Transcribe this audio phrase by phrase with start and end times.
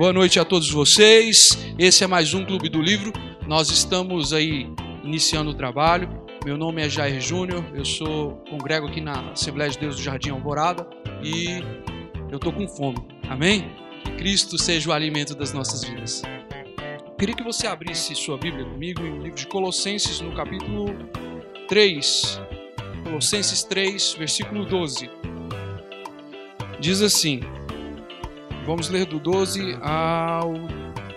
[0.00, 1.50] Boa noite a todos vocês.
[1.78, 3.12] Esse é mais um Clube do Livro.
[3.46, 4.66] Nós estamos aí
[5.04, 6.08] iniciando o trabalho.
[6.42, 10.30] Meu nome é Jair Júnior, eu sou congrego aqui na Assembleia de Deus do Jardim
[10.30, 10.88] Alvorada
[11.22, 11.62] e
[12.32, 12.96] eu tô com fome.
[13.28, 13.70] Amém?
[14.02, 16.22] Que Cristo seja o alimento das nossas vidas.
[17.18, 20.96] Queria que você abrisse sua Bíblia comigo em livro de Colossenses, no capítulo
[21.68, 22.40] 3.
[23.04, 25.10] Colossenses 3, versículo 12.
[26.80, 27.40] Diz assim:
[28.66, 30.54] Vamos ler do 12 ao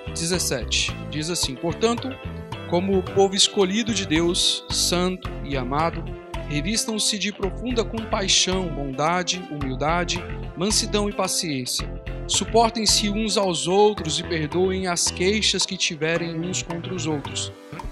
[0.09, 0.95] 17.
[1.09, 2.09] Diz assim: Portanto,
[2.69, 6.03] como o povo escolhido de Deus, santo e amado,
[6.49, 10.23] revistam-se de profunda compaixão, bondade, humildade,
[10.55, 11.87] mansidão e paciência.
[12.27, 17.51] Suportem-se uns aos outros e perdoem as queixas que tiverem uns contra os outros.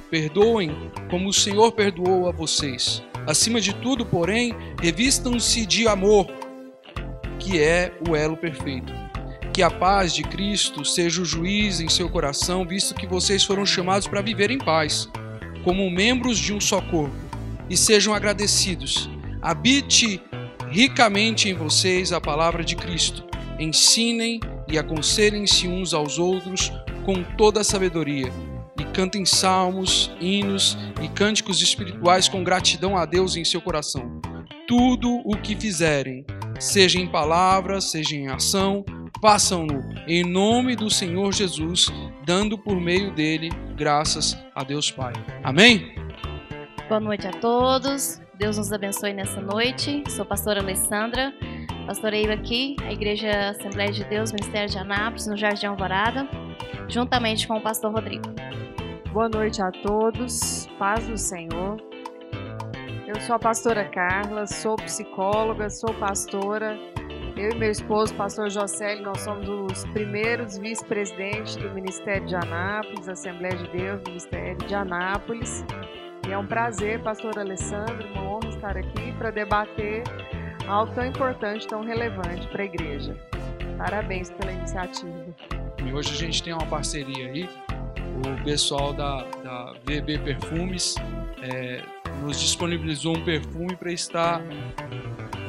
[0.10, 0.72] Perdoem
[1.10, 3.04] como o Senhor perdoou a vocês.
[3.28, 6.28] Acima de tudo, porém, revistam-se de amor,
[7.40, 9.01] que é o elo perfeito.
[9.54, 13.66] Que a paz de Cristo seja o juiz em seu coração, visto que vocês foram
[13.66, 15.10] chamados para viver em paz,
[15.64, 17.16] como membros de um só corpo,
[17.70, 19.10] e sejam agradecidos.
[19.42, 20.22] Habite
[20.70, 23.26] ricamente em vocês a palavra de Cristo.
[23.60, 26.72] Ensinem e aconselhem-se uns aos outros
[27.06, 28.32] com toda a sabedoria.
[28.80, 34.22] E cantem salmos, hinos e cânticos espirituais com gratidão a Deus em seu coração.
[34.66, 36.26] Tudo o que fizerem,
[36.58, 38.86] seja em palavra, seja em ação,
[39.22, 41.88] façam-no em nome do Senhor Jesus,
[42.26, 45.14] dando por meio dele graças a Deus Pai.
[45.44, 45.94] Amém?
[46.90, 48.20] Boa noite a todos.
[48.34, 50.04] Deus nos abençoe nessa noite.
[50.10, 51.32] Sou pastora Alessandra.
[51.86, 56.28] Pastoreio aqui a Igreja Assembleia de Deus, Ministério de Anápolis, no Jardim Alvorada,
[56.88, 58.34] juntamente com o pastor Rodrigo.
[59.14, 60.68] Boa noite a todos.
[60.80, 61.78] Paz do Senhor.
[63.08, 66.80] Eu sou a pastora Carla, sou psicóloga, sou pastora
[67.42, 73.10] eu e meu esposo, pastor Jocelyn, nós somos os primeiros vice-presidentes do Ministério de Anápolis,
[73.10, 75.66] Assembleia de Deus, Ministério de Anápolis.
[76.28, 80.04] E é um prazer, pastor Alessandro, uma honra estar aqui para debater
[80.68, 83.18] algo tão importante, tão relevante para a igreja.
[83.76, 85.26] Parabéns pela iniciativa.
[85.84, 87.50] E hoje a gente tem uma parceria aí,
[88.24, 90.94] o pessoal da, da VB Perfumes
[91.42, 91.82] é,
[92.22, 94.44] nos disponibilizou um perfume para estar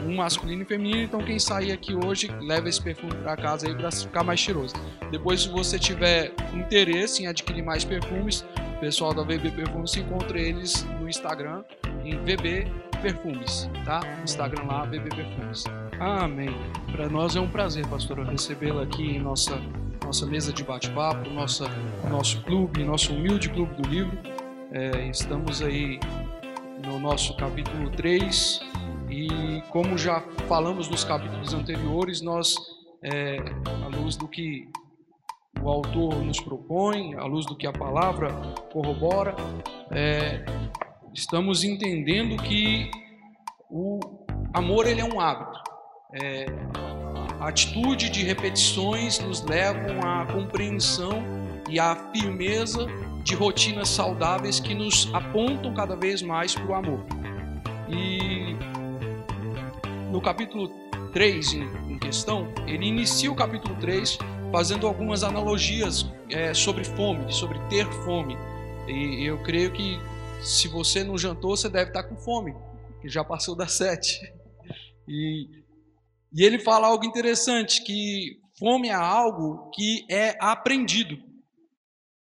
[0.04, 3.74] um masculino e feminino, então quem sair aqui hoje leva esse perfume para casa aí
[3.74, 4.74] para ficar mais cheiroso.
[5.10, 8.44] Depois, se você tiver interesse em adquirir mais perfumes,
[8.76, 11.62] o pessoal da VB Perfumes encontra eles no Instagram
[12.04, 12.66] em VB
[13.00, 14.00] Perfumes, tá?
[14.24, 15.64] Instagram lá, VB Perfumes.
[16.00, 16.50] Amém.
[16.90, 19.60] Para nós é um prazer, pastora, recebê-la aqui em nossa
[20.04, 24.18] nossa mesa de bate-papo, nosso clube, nosso humilde clube do livro.
[24.70, 25.98] É, estamos aí
[26.84, 28.71] no nosso capítulo 3
[29.12, 32.54] e como já falamos nos capítulos anteriores, nós,
[33.04, 33.36] é,
[33.84, 34.66] à luz do que
[35.60, 38.28] o autor nos propõe, à luz do que a palavra
[38.72, 39.36] corrobora,
[39.90, 40.42] é,
[41.12, 42.90] estamos entendendo que
[43.70, 44.00] o
[44.54, 45.60] amor ele é um hábito.
[46.14, 46.46] É,
[47.38, 51.22] a atitude de repetições nos levam à compreensão
[51.68, 52.86] e à firmeza
[53.22, 57.04] de rotinas saudáveis que nos apontam cada vez mais para o amor.
[57.88, 58.71] E
[60.12, 60.68] no capítulo
[61.14, 61.62] 3 em,
[61.94, 64.18] em, questão, ele inicia o capítulo 3
[64.52, 68.36] fazendo algumas analogias é, sobre fome, sobre ter fome.
[68.86, 69.98] E eu creio que
[70.42, 72.54] se você não jantou, você deve estar com fome,
[73.00, 74.20] que já passou das sete.
[75.08, 75.48] E,
[76.30, 81.16] e ele fala algo interessante, que fome é algo que é aprendido.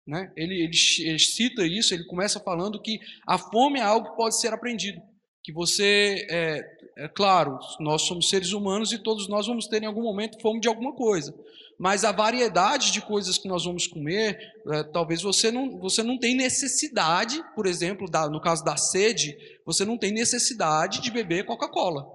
[0.08, 0.32] Né?
[0.38, 4.40] Ele, ele, ele cita isso, ele começa falando que a fome é algo que pode
[4.40, 5.02] ser aprendido.
[5.44, 6.62] Que você é,
[6.98, 10.60] é claro, nós somos seres humanos e todos nós vamos ter em algum momento fome
[10.60, 11.34] de alguma coisa.
[11.80, 14.38] Mas a variedade de coisas que nós vamos comer,
[14.70, 19.36] é, talvez você não, você não tem necessidade, por exemplo, da, no caso da sede,
[19.66, 22.06] você não tem necessidade de beber Coca-Cola,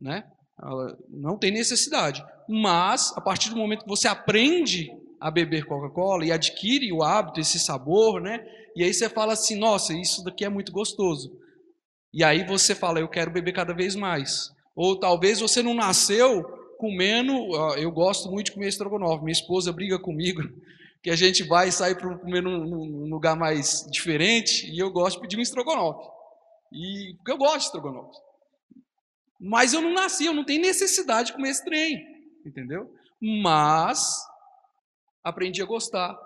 [0.00, 0.24] né?
[1.08, 2.24] Não tem necessidade.
[2.48, 7.40] Mas a partir do momento que você aprende a beber Coca-Cola e adquire o hábito,
[7.40, 8.44] esse sabor, né?
[8.74, 11.30] E aí você fala assim, nossa, isso daqui é muito gostoso.
[12.12, 14.50] E aí você fala, eu quero beber cada vez mais.
[14.74, 16.42] Ou talvez você não nasceu
[16.78, 17.32] comendo,
[17.76, 19.24] eu gosto muito de comer estrogonofe.
[19.24, 20.40] Minha esposa briga comigo
[21.02, 25.16] que a gente vai sair para comer num, num, lugar mais diferente e eu gosto
[25.16, 26.08] de pedir um estrogonofe.
[26.72, 28.16] E porque eu gosto de estrogonofe.
[29.40, 32.04] Mas eu não nasci, eu não tenho necessidade de comer esse trem,
[32.44, 32.92] entendeu?
[33.20, 34.00] Mas
[35.22, 36.16] aprendi a gostar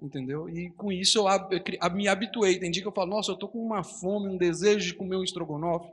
[0.00, 0.48] entendeu?
[0.48, 2.58] E com isso eu me habituei.
[2.58, 5.16] Tem dia que eu falo, nossa, eu estou com uma fome, um desejo de comer
[5.16, 5.90] um estrogonofe.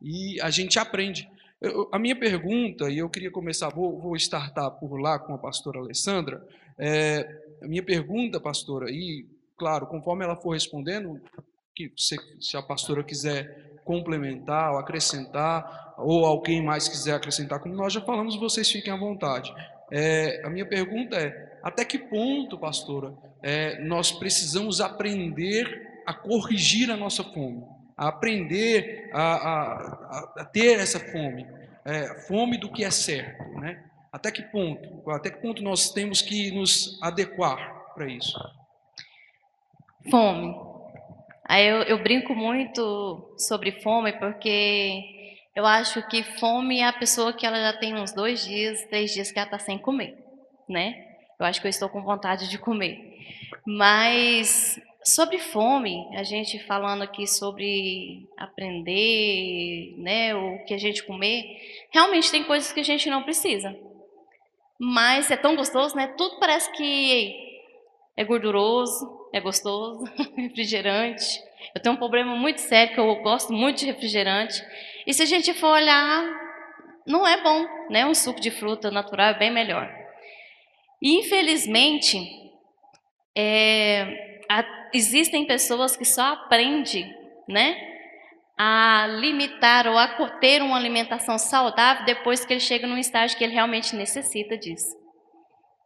[0.00, 1.28] E a gente aprende.
[1.60, 5.38] Eu, a minha pergunta, e eu queria começar, vou, vou startar por lá com a
[5.38, 6.44] pastora Alessandra,
[6.78, 7.28] É,
[7.62, 9.26] a minha pergunta, pastora, e
[9.56, 11.20] claro, conforme ela for respondendo,
[11.76, 17.74] que se, se a pastora quiser complementar ou acrescentar, ou alguém mais quiser acrescentar, como
[17.74, 19.52] nós já falamos, vocês fiquem à vontade.
[19.90, 26.90] É, a minha pergunta é: até que ponto, pastora, é, nós precisamos aprender a corrigir
[26.90, 27.64] a nossa fome,
[27.96, 31.46] a aprender a, a, a ter essa fome,
[31.84, 33.84] é, fome do que é certo, né?
[34.12, 35.10] Até que ponto?
[35.10, 38.38] Até que ponto nós temos que nos adequar para isso?
[40.10, 40.54] Fome.
[41.44, 47.32] Aí eu, eu brinco muito sobre fome porque eu acho que fome é a pessoa
[47.32, 50.18] que ela já tem uns dois dias, três dias que ela está sem comer,
[50.68, 51.11] né?
[51.42, 52.98] Eu acho que eu estou com vontade de comer.
[53.66, 61.44] Mas sobre fome, a gente falando aqui sobre aprender, né, o que a gente comer,
[61.90, 63.76] realmente tem coisas que a gente não precisa.
[64.78, 66.14] Mas é tão gostoso, né?
[66.16, 67.34] Tudo parece que
[68.16, 70.04] é gorduroso, é gostoso,
[70.36, 71.42] refrigerante.
[71.74, 74.64] Eu tenho um problema muito sério que eu gosto muito de refrigerante.
[75.06, 76.24] E se a gente for olhar,
[77.04, 78.06] não é bom, né?
[78.06, 80.01] Um suco de fruta natural é bem melhor.
[81.02, 82.16] Infelizmente,
[83.36, 84.64] é, a,
[84.94, 87.12] existem pessoas que só aprendem,
[87.48, 87.76] né?
[88.56, 90.06] A limitar ou a
[90.38, 94.94] ter uma alimentação saudável depois que ele chega num estágio que ele realmente necessita disso,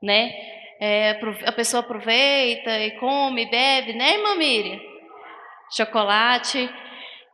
[0.02, 0.34] né?
[0.78, 4.78] É, a pessoa aproveita e come, bebe, né, irmã Miriam?
[5.74, 6.68] Chocolate.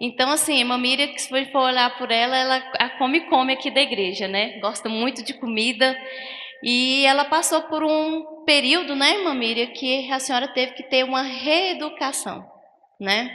[0.01, 3.81] Então, assim, a irmã Miriam, se for olhar por ela, ela come come aqui da
[3.81, 4.61] igreja, né?
[4.61, 5.97] Gosta muito de comida.
[6.63, 11.05] E ela passou por um período, né, irmã Miriam, que a senhora teve que ter
[11.05, 12.49] uma reeducação,
[13.01, 13.31] né?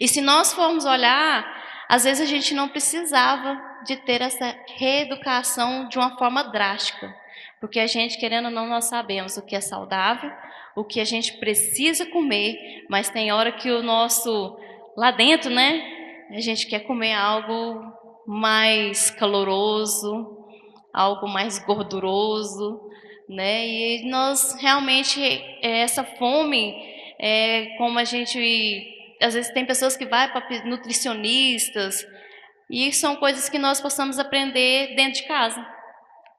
[0.00, 1.44] E se nós formos olhar,
[1.88, 7.14] às vezes a gente não precisava de ter essa reeducação de uma forma drástica.
[7.60, 10.30] Porque a gente, querendo ou não, nós sabemos o que é saudável,
[10.74, 14.58] o que a gente precisa comer, mas tem hora que o nosso,
[14.96, 15.82] lá dentro, né,
[16.30, 17.80] a gente quer comer algo
[18.26, 20.35] mais caloroso,
[20.96, 22.80] algo mais gorduroso,
[23.28, 25.22] né, e nós realmente,
[25.62, 26.74] é, essa fome,
[27.20, 28.38] é, como a gente,
[29.20, 32.06] às vezes tem pessoas que vão para nutricionistas,
[32.70, 35.64] e são coisas que nós possamos aprender dentro de casa.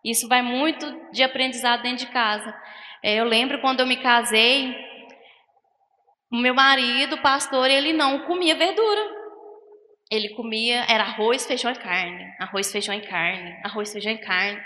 [0.03, 2.53] Isso vai muito de aprendizado dentro de casa.
[3.03, 4.75] É, eu lembro quando eu me casei,
[6.31, 9.16] o meu marido, pastor, ele não comia verdura.
[10.09, 12.33] Ele comia, era arroz, feijão e carne.
[12.39, 13.59] Arroz, feijão e carne.
[13.63, 14.61] Arroz, feijão e carne.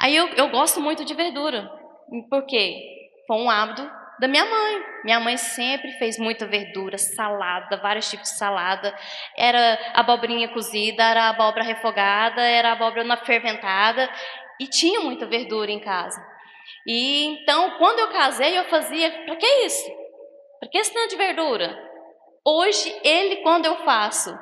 [0.00, 1.70] Aí eu, eu gosto muito de verdura.
[2.28, 2.76] Por quê?
[3.26, 3.88] Foi um hábito
[4.18, 4.82] da minha mãe.
[5.04, 8.94] Minha mãe sempre fez muita verdura, salada, vários tipos de salada.
[9.36, 14.10] Era abobrinha cozida, era abóbora refogada, era abóbora na ferventada
[14.60, 16.20] e tinha muita verdura em casa.
[16.86, 19.90] E então, quando eu casei, eu fazia, para que isso?
[20.58, 21.90] Para que esse tanto de verdura?
[22.44, 24.36] Hoje, ele, quando eu faço,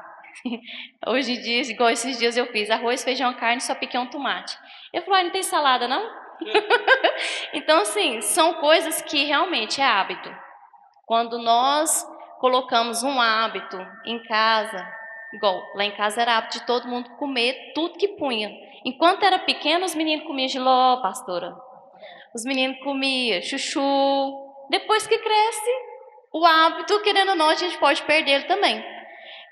[1.06, 4.56] hoje em dia, igual esses dias eu fiz arroz, feijão, carne, só piquei um tomate.
[4.92, 6.02] Eu falei, ah, não tem salada, não?
[7.52, 10.30] então, assim, são coisas que realmente é hábito.
[11.06, 12.06] Quando nós
[12.40, 14.86] colocamos um hábito em casa,
[15.34, 18.50] igual lá em casa era hábito de todo mundo comer tudo que punha.
[18.84, 21.54] Enquanto era pequeno, os meninos comiam giló, pastora.
[22.34, 23.80] Os meninos comiam chuchu.
[24.70, 25.70] Depois que cresce,
[26.32, 28.84] o hábito, querendo ou não, a gente pode perder também.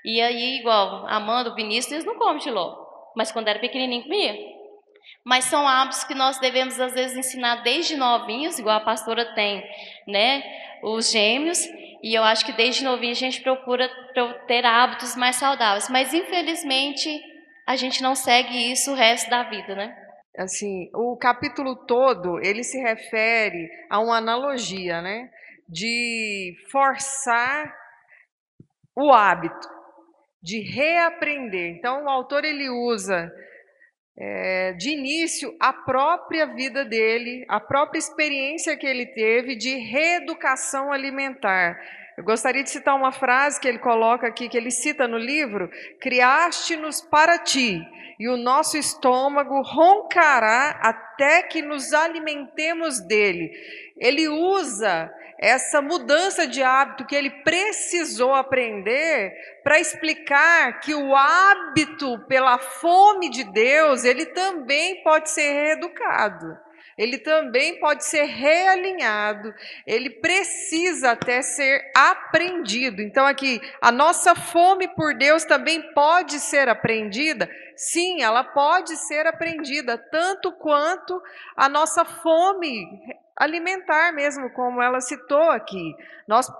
[0.05, 2.75] E aí, igual Amanda, o Vinícius, eles não comem giló.
[3.15, 4.35] Mas quando era pequenininho, comia.
[5.23, 9.63] Mas são hábitos que nós devemos, às vezes, ensinar desde novinhos, igual a pastora tem,
[10.07, 10.43] né?
[10.83, 11.59] Os gêmeos.
[12.01, 13.89] E eu acho que desde novinho a gente procura
[14.47, 15.89] ter hábitos mais saudáveis.
[15.89, 17.21] Mas, infelizmente,
[17.65, 19.93] a gente não segue isso o resto da vida, né?
[20.37, 25.29] Assim, o capítulo todo, ele se refere a uma analogia, né?
[25.67, 27.73] De forçar
[28.95, 29.67] o hábito,
[30.41, 31.75] de reaprender.
[31.77, 33.31] Então, o autor ele usa
[34.17, 40.91] é, de início a própria vida dele, a própria experiência que ele teve de reeducação
[40.91, 41.79] alimentar.
[42.17, 45.69] Eu gostaria de citar uma frase que ele coloca aqui, que ele cita no livro:
[46.01, 47.79] Criaste-nos para ti,
[48.19, 53.51] e o nosso estômago roncará até que nos alimentemos dele.
[53.95, 62.19] Ele usa essa mudança de hábito que ele precisou aprender para explicar que o hábito
[62.27, 66.67] pela fome de Deus, ele também pode ser reeducado
[66.97, 69.53] ele também pode ser realinhado,
[69.85, 73.01] ele precisa até ser aprendido.
[73.01, 77.47] Então, aqui, a nossa fome por Deus também pode ser aprendida?
[77.75, 81.21] Sim, ela pode ser aprendida, tanto quanto
[81.55, 82.83] a nossa fome
[83.37, 85.95] alimentar mesmo, como ela citou aqui.
[86.27, 86.51] Nós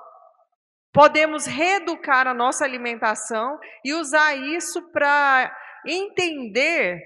[0.94, 5.56] podemos reeducar a nossa alimentação e usar isso para
[5.86, 7.02] entender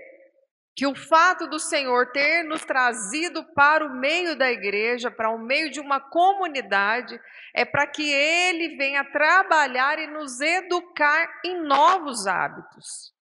[0.76, 5.38] que o fato do Senhor ter nos trazido para o meio da igreja, para o
[5.38, 7.20] meio de uma comunidade,
[7.54, 13.14] é para que Ele venha trabalhar e nos educar em novos hábitos.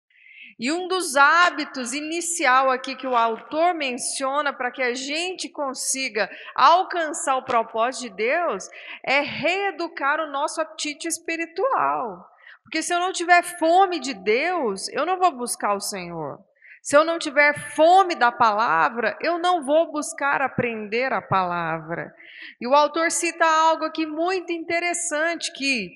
[0.59, 6.29] E um dos hábitos inicial aqui que o autor menciona para que a gente consiga
[6.53, 8.69] alcançar o propósito de Deus
[9.01, 12.29] é reeducar o nosso apetite espiritual.
[12.61, 16.43] Porque se eu não tiver fome de Deus, eu não vou buscar o Senhor.
[16.81, 22.13] Se eu não tiver fome da palavra, eu não vou buscar aprender a palavra.
[22.59, 25.91] E o autor cita algo aqui muito interessante que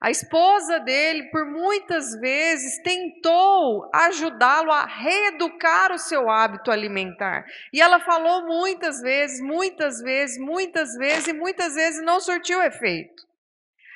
[0.00, 7.44] a esposa dele por muitas vezes tentou ajudá-lo a reeducar o seu hábito alimentar.
[7.72, 13.26] E ela falou muitas vezes, muitas vezes, muitas vezes e muitas vezes não surtiu efeito.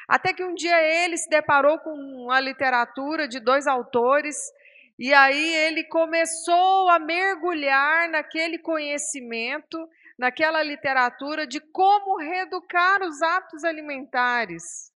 [0.08, 4.36] Até que um dia ele se deparou com a literatura de dois autores
[5.02, 9.76] e aí ele começou a mergulhar naquele conhecimento,
[10.16, 14.92] naquela literatura de como reeducar os hábitos alimentares.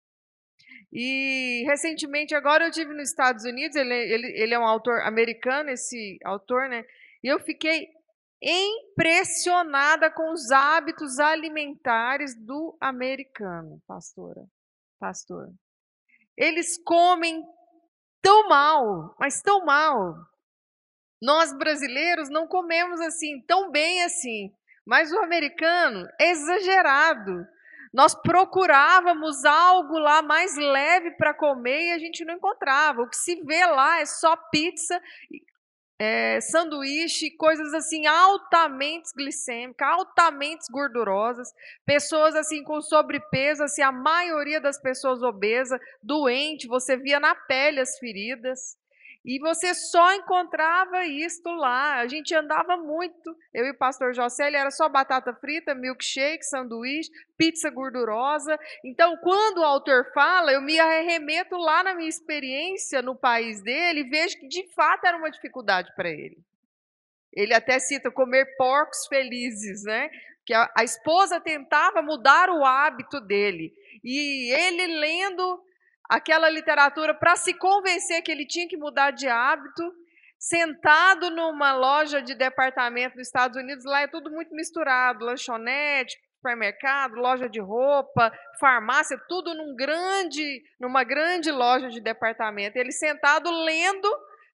[0.92, 5.70] E recentemente, agora eu tive nos Estados Unidos, ele, ele, ele é um autor americano,
[5.70, 6.84] esse autor, né?
[7.22, 7.88] E eu fiquei
[8.42, 14.44] impressionada com os hábitos alimentares do americano, pastora.
[15.00, 15.48] Pastor.
[16.36, 17.42] Eles comem
[18.24, 20.16] tão mal, mas tão mal.
[21.20, 24.50] Nós brasileiros não comemos assim, tão bem assim.
[24.86, 27.46] Mas o americano é exagerado.
[27.92, 33.02] Nós procurávamos algo lá mais leve para comer e a gente não encontrava.
[33.02, 35.00] O que se vê lá é só pizza
[36.04, 41.48] é, sanduíche, coisas assim altamente glicêmicas, altamente gordurosas,
[41.86, 47.80] pessoas assim com sobrepeso, assim, a maioria das pessoas obesa, doente, você via na pele
[47.80, 48.76] as feridas.
[49.24, 51.96] E você só encontrava isto lá.
[52.00, 53.34] A gente andava muito.
[53.54, 58.58] Eu e o pastor José, ele era só batata frita, milkshake, sanduíche, pizza gordurosa.
[58.84, 64.00] Então, quando o autor fala, eu me arremeto lá na minha experiência no país dele
[64.00, 66.36] e vejo que de fato era uma dificuldade para ele.
[67.32, 70.10] Ele até cita comer porcos felizes, né?
[70.44, 73.72] Que a, a esposa tentava mudar o hábito dele.
[74.04, 75.64] E ele lendo
[76.08, 79.92] aquela literatura para se convencer que ele tinha que mudar de hábito,
[80.38, 87.14] sentado numa loja de departamento dos Estados Unidos, lá é tudo muito misturado, lanchonete, supermercado,
[87.14, 88.30] loja de roupa,
[88.60, 92.76] farmácia, tudo num grande, numa grande loja de departamento.
[92.76, 94.08] Ele sentado lendo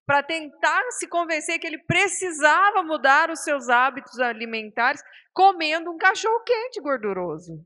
[0.06, 5.02] para tentar se convencer que ele precisava mudar os seus hábitos alimentares,
[5.32, 7.64] comendo um cachorro quente gorduroso.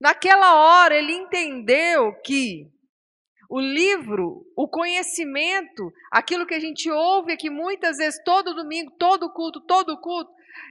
[0.00, 2.68] Naquela hora ele entendeu que
[3.48, 9.32] o livro, o conhecimento, aquilo que a gente ouve aqui muitas vezes, todo domingo, todo
[9.32, 10.30] culto, todo culto,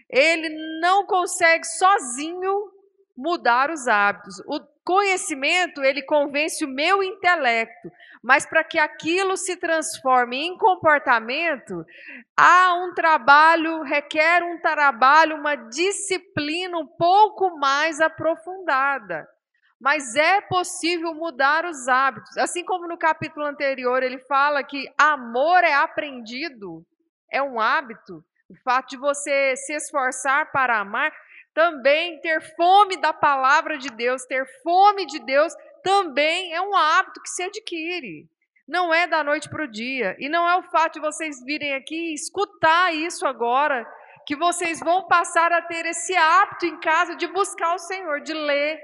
[0.10, 2.72] ele não consegue sozinho
[3.18, 4.40] mudar os hábitos.
[4.46, 7.92] O conhecimento, ele convence o meu intelecto,
[8.22, 11.84] mas para que aquilo se transforme em comportamento,
[12.38, 19.28] há um trabalho, requer um trabalho, uma disciplina um pouco mais aprofundada.
[19.80, 22.36] Mas é possível mudar os hábitos.
[22.38, 26.86] Assim como no capítulo anterior ele fala que amor é aprendido,
[27.32, 28.24] é um hábito.
[28.50, 31.12] O fato de você se esforçar para amar,
[31.54, 35.54] também ter fome da palavra de Deus, ter fome de Deus,
[35.84, 38.28] também é um hábito que se adquire.
[38.68, 40.16] Não é da noite para o dia.
[40.20, 43.88] E não é o fato de vocês virem aqui e escutar isso agora,
[44.26, 48.34] que vocês vão passar a ter esse hábito em casa de buscar o Senhor, de
[48.34, 48.78] ler,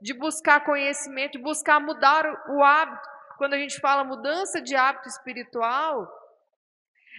[0.00, 3.08] de buscar conhecimento, de buscar mudar o hábito.
[3.36, 6.08] Quando a gente fala mudança de hábito espiritual,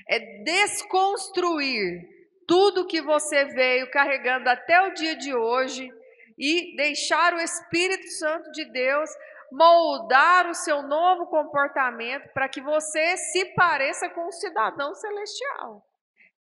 [0.08, 2.08] é desconstruir
[2.48, 5.90] tudo que você veio carregando até o dia de hoje
[6.38, 9.10] e deixar o Espírito Santo de Deus
[9.52, 15.86] moldar o seu novo comportamento para que você se pareça com um cidadão celestial.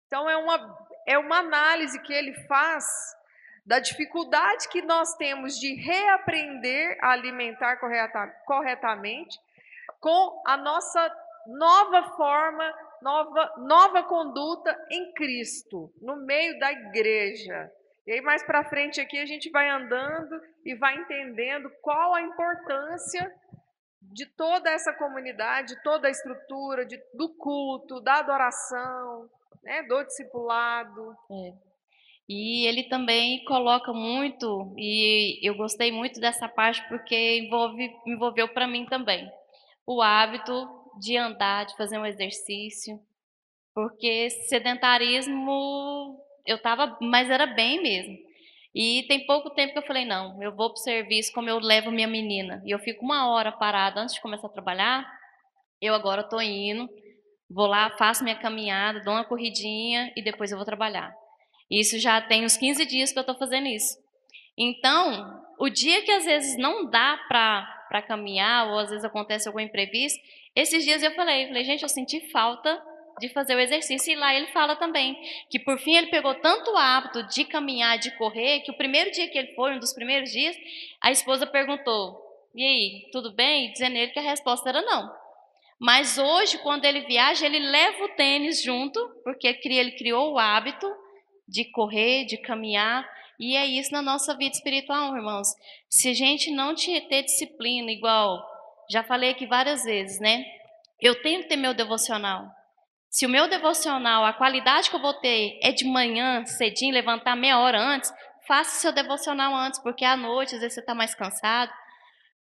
[0.08, 2.86] Então é uma é uma análise que ele faz
[3.66, 9.40] da dificuldade que nós temos de reaprender a alimentar correta, corretamente
[10.00, 11.12] com a nossa
[11.48, 17.72] nova forma, nova, nova conduta em Cristo, no meio da igreja.
[18.06, 22.22] E aí, mais para frente aqui, a gente vai andando e vai entendendo qual a
[22.22, 23.34] importância
[24.00, 29.28] de toda essa comunidade, toda a estrutura de, do culto, da adoração,
[29.64, 31.18] né, do discipulado.
[31.32, 31.65] É.
[32.28, 38.68] E ele também coloca muito, e eu gostei muito dessa parte porque envolve, envolveu para
[38.68, 39.30] mim também
[39.86, 40.68] o hábito
[41.00, 43.00] de andar, de fazer um exercício,
[43.76, 48.18] porque sedentarismo eu tava, mas era bem mesmo.
[48.74, 51.60] E tem pouco tempo que eu falei, não, eu vou para o serviço como eu
[51.60, 52.62] levo minha menina.
[52.66, 55.10] E eu fico uma hora parada antes de começar a trabalhar.
[55.82, 56.90] Eu agora estou indo,
[57.50, 61.14] vou lá, faço minha caminhada, dou uma corridinha e depois eu vou trabalhar.
[61.70, 63.98] Isso já tem uns 15 dias que eu estou fazendo isso.
[64.58, 69.60] Então, o dia que às vezes não dá para caminhar, ou às vezes acontece algum
[69.60, 70.20] imprevisto,
[70.56, 72.82] esses dias eu falei, falei, gente, eu senti falta
[73.20, 74.14] de fazer o exercício.
[74.14, 75.18] E lá ele fala também
[75.50, 79.28] que por fim ele pegou tanto hábito de caminhar, de correr, que o primeiro dia
[79.30, 80.56] que ele foi, um dos primeiros dias,
[81.02, 82.22] a esposa perguntou:
[82.54, 85.12] "E aí, tudo bem?" dizendo ele que a resposta era não.
[85.78, 90.88] Mas hoje, quando ele viaja, ele leva o tênis junto, porque ele criou o hábito
[91.48, 93.08] de correr, de caminhar,
[93.40, 95.48] e é isso na nossa vida espiritual, irmãos.
[95.90, 98.42] Se a gente não ter disciplina, igual
[98.90, 100.46] já falei aqui várias vezes, né?
[101.02, 102.50] Eu tenho que ter meu devocional.
[103.10, 107.36] Se o meu devocional, a qualidade que eu vou ter é de manhã, cedinho, levantar
[107.36, 108.12] meia hora antes,
[108.48, 111.72] faça seu devocional antes, porque à noite, às vezes, você está mais cansado.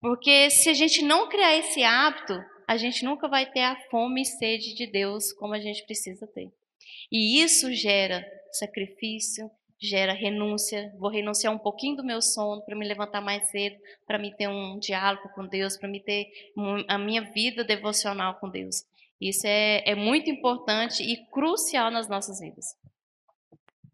[0.01, 2.33] Porque se a gente não criar esse hábito,
[2.67, 6.27] a gente nunca vai ter a fome e sede de Deus como a gente precisa
[6.27, 6.51] ter.
[7.11, 10.93] E isso gera sacrifício, gera renúncia.
[10.97, 13.75] Vou renunciar um pouquinho do meu sono para me levantar mais cedo,
[14.07, 16.27] para me ter um diálogo com Deus, para me ter
[16.87, 18.85] a minha vida devocional com Deus.
[19.19, 22.75] Isso é, é muito importante e crucial nas nossas vidas.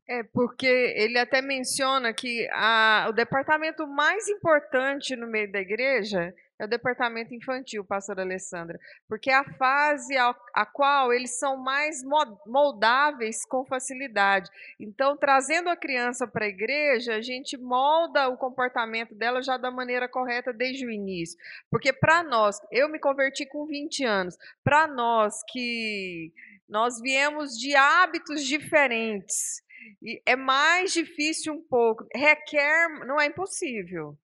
[0.07, 6.33] É, porque ele até menciona que a, o departamento mais importante no meio da igreja
[6.59, 11.55] é o departamento infantil, pastor Alessandra, porque é a fase a, a qual eles são
[11.55, 12.03] mais
[12.45, 14.49] moldáveis com facilidade.
[14.77, 19.71] Então, trazendo a criança para a igreja, a gente molda o comportamento dela já da
[19.71, 21.39] maneira correta desde o início.
[21.71, 26.33] Porque para nós, eu me converti com 20 anos, para nós que
[26.67, 29.63] nós viemos de hábitos diferentes,
[30.25, 34.17] é mais difícil um pouco, requer, não é impossível,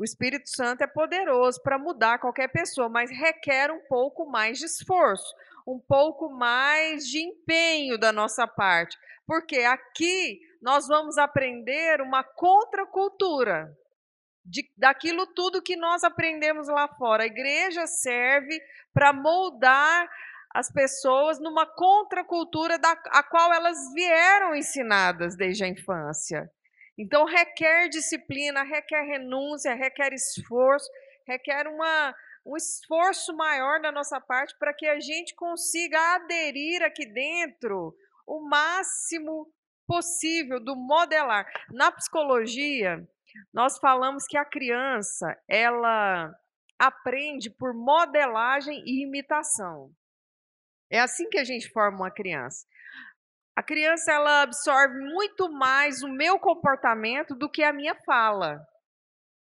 [0.00, 4.64] o Espírito Santo é poderoso para mudar qualquer pessoa, mas requer um pouco mais de
[4.64, 5.30] esforço,
[5.66, 8.96] um pouco mais de empenho da nossa parte.
[9.26, 13.76] Porque aqui nós vamos aprender uma contracultura
[14.42, 17.24] de, daquilo tudo que nós aprendemos lá fora.
[17.24, 18.58] A igreja serve
[18.94, 20.08] para moldar
[20.54, 26.50] as pessoas numa contracultura da a qual elas vieram ensinadas desde a infância.
[27.00, 30.86] Então, requer disciplina, requer renúncia, requer esforço,
[31.26, 37.06] requer uma, um esforço maior da nossa parte para que a gente consiga aderir aqui
[37.06, 39.50] dentro o máximo
[39.86, 41.50] possível do modelar.
[41.70, 43.02] Na psicologia,
[43.50, 46.30] nós falamos que a criança, ela
[46.78, 49.90] aprende por modelagem e imitação.
[50.90, 52.66] É assim que a gente forma uma criança.
[53.56, 58.60] A criança ela absorve muito mais o meu comportamento do que a minha fala.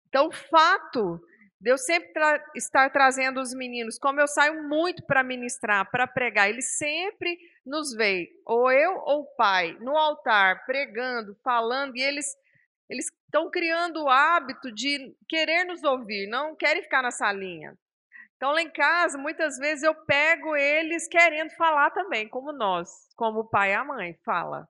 [0.09, 1.21] Então, o fato
[1.61, 6.07] de eu sempre tra estar trazendo os meninos, como eu saio muito para ministrar, para
[6.09, 12.03] pregar, eles sempre nos veem, ou eu ou o pai, no altar, pregando, falando, e
[12.03, 12.27] eles
[12.91, 17.75] eles estão criando o hábito de querer nos ouvir, não querem ficar na salinha.
[18.43, 23.39] Então, lá em casa, muitas vezes eu pego eles querendo falar também, como nós, como
[23.39, 24.69] o pai e a mãe fala.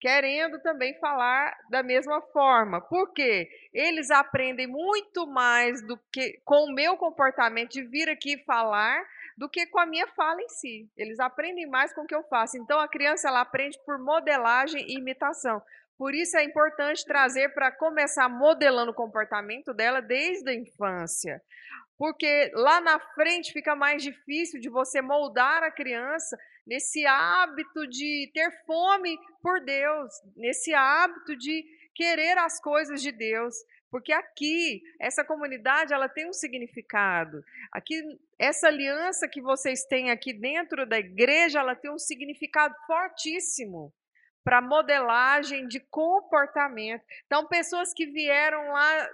[0.00, 2.80] Querendo também falar da mesma forma.
[2.80, 3.50] Por quê?
[3.70, 9.04] Eles aprendem muito mais do que com o meu comportamento de vir aqui falar
[9.36, 10.90] do que com a minha fala em si.
[10.96, 12.56] Eles aprendem mais com o que eu faço.
[12.56, 15.60] Então a criança ela aprende por modelagem e imitação.
[15.98, 21.42] Por isso é importante trazer para começar modelando o comportamento dela desde a infância
[22.02, 26.36] porque lá na frente fica mais difícil de você moldar a criança
[26.66, 33.54] nesse hábito de ter fome por Deus, nesse hábito de querer as coisas de Deus,
[33.88, 37.40] porque aqui essa comunidade ela tem um significado.
[37.70, 38.02] Aqui
[38.36, 43.94] essa aliança que vocês têm aqui dentro da igreja, ela tem um significado fortíssimo
[44.42, 47.04] para modelagem de comportamento.
[47.26, 49.08] Então, pessoas que vieram lá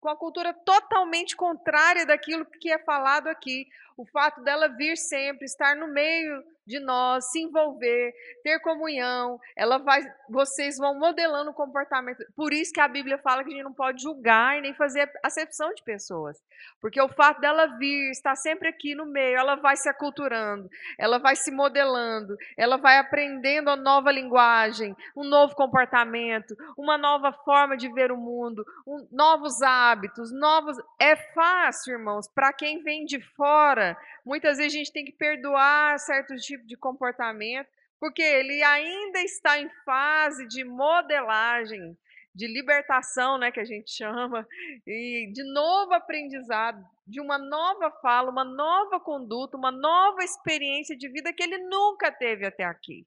[0.00, 3.66] com a cultura totalmente contrária daquilo que é falado aqui.
[3.96, 9.76] o fato dela vir sempre, estar no meio de nós, se envolver, ter comunhão, ela
[9.78, 12.24] vai, vocês vão modelando o comportamento.
[12.34, 15.74] Por isso que a Bíblia fala que a gente não pode julgar nem fazer acepção
[15.74, 16.42] de pessoas.
[16.80, 21.18] Porque o fato dela vir, estar sempre aqui no meio, ela vai se aculturando, ela
[21.18, 27.76] vai se modelando, ela vai aprendendo a nova linguagem, um novo comportamento, uma nova forma
[27.76, 30.78] de ver o mundo, um, novos hábitos, novos.
[30.98, 35.98] É fácil, irmãos, para quem vem de fora, muitas vezes a gente tem que perdoar
[35.98, 37.68] certos tipo de comportamento,
[38.00, 41.96] porque ele ainda está em fase de modelagem,
[42.34, 44.46] de libertação, né, que a gente chama,
[44.86, 51.08] e de novo aprendizado, de uma nova fala, uma nova conduta, uma nova experiência de
[51.08, 53.06] vida que ele nunca teve até aqui.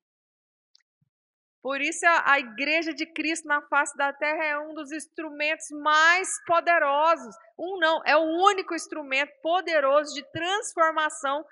[1.65, 5.65] Por isso, a, a igreja de Cristo na face da terra é um dos instrumentos
[5.71, 7.35] mais poderosos.
[7.57, 11.43] Um não, é o único instrumento poderoso de transformação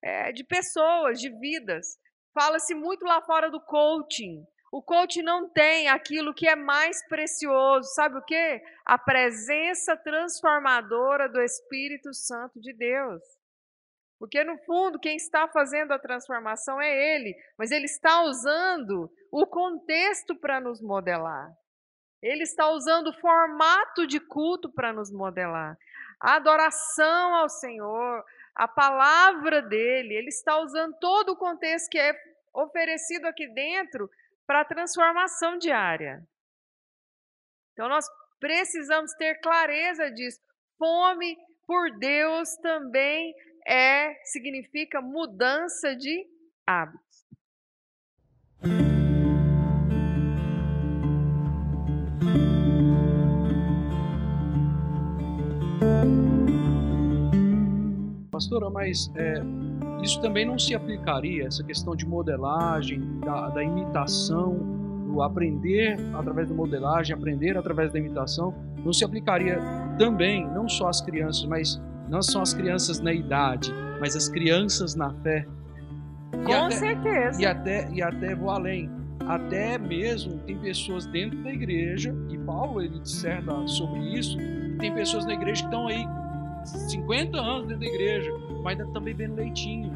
[0.00, 1.98] é, de pessoas, de vidas.
[2.32, 4.46] Fala-se muito lá fora do coaching.
[4.70, 8.62] O coaching não tem aquilo que é mais precioso, sabe o que?
[8.84, 13.20] A presença transformadora do Espírito Santo de Deus.
[14.18, 19.46] Porque no fundo quem está fazendo a transformação é Ele, mas Ele está usando o
[19.46, 21.52] contexto para nos modelar.
[22.22, 25.76] Ele está usando o formato de culto para nos modelar.
[26.18, 28.24] A adoração ao Senhor,
[28.54, 32.18] a palavra dele, ele está usando todo o contexto que é
[32.54, 34.10] oferecido aqui dentro
[34.46, 36.26] para a transformação diária.
[37.72, 38.06] Então nós
[38.40, 40.40] precisamos ter clareza disso.
[40.78, 43.34] Fome por Deus também
[43.66, 46.24] é significa mudança de
[46.66, 47.26] hábitos.
[58.30, 59.40] Pastora, mas é,
[60.02, 64.54] isso também não se aplicaria, essa questão de modelagem, da, da imitação,
[65.06, 69.58] do aprender através da modelagem, aprender através da imitação, não se aplicaria
[69.98, 74.94] também, não só às crianças, mas não só as crianças na idade, mas as crianças
[74.94, 75.46] na fé.
[76.32, 77.42] E Com até, certeza.
[77.42, 78.90] E até, e até vou além.
[79.26, 84.36] Até mesmo tem pessoas dentro da igreja, e Paulo ele disserta sobre isso,
[84.78, 86.06] tem pessoas na igreja que estão aí
[86.64, 89.92] 50 anos dentro da igreja, mas ainda estão bebendo leitinho.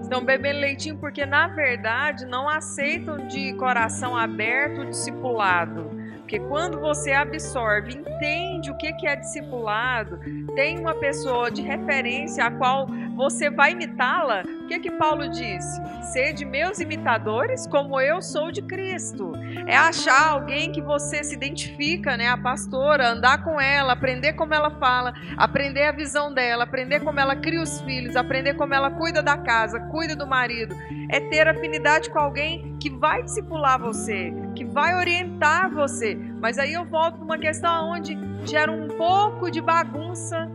[0.00, 5.90] Estão bebendo leitinho porque, na verdade, não aceitam de coração aberto o discipulado.
[6.20, 10.18] Porque quando você absorve, entende o que é discipulado,
[10.58, 15.82] tem uma pessoa de referência a qual você vai imitá-la, o que que Paulo disse?
[16.12, 19.32] Sede meus imitadores, como eu sou de Cristo.
[19.66, 24.54] É achar alguém que você se identifica, né, a pastora, andar com ela, aprender como
[24.54, 28.88] ela fala, aprender a visão dela, aprender como ela cria os filhos, aprender como ela
[28.88, 30.76] cuida da casa, cuida do marido.
[31.10, 36.14] É ter afinidade com alguém que vai discipular você, que vai orientar você.
[36.40, 40.48] Mas aí eu volto uma questão onde gera um pouco de bagunça,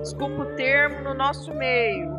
[0.00, 2.10] desculpa o termo, no nosso meio,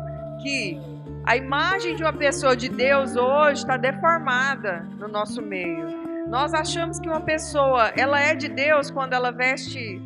[0.42, 0.80] que
[1.24, 6.04] a imagem de uma pessoa de Deus hoje está deformada no nosso meio.
[6.28, 10.00] Nós achamos que uma pessoa, ela é de Deus quando ela veste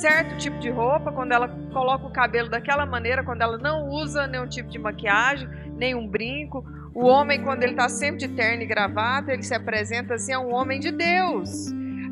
[0.00, 4.26] certo tipo de roupa, quando ela coloca o cabelo daquela maneira, quando ela não usa
[4.26, 8.66] nenhum tipo de maquiagem, nenhum brinco, o homem, quando ele está sempre de terno e
[8.66, 11.66] gravata, ele se apresenta assim, é um homem de Deus.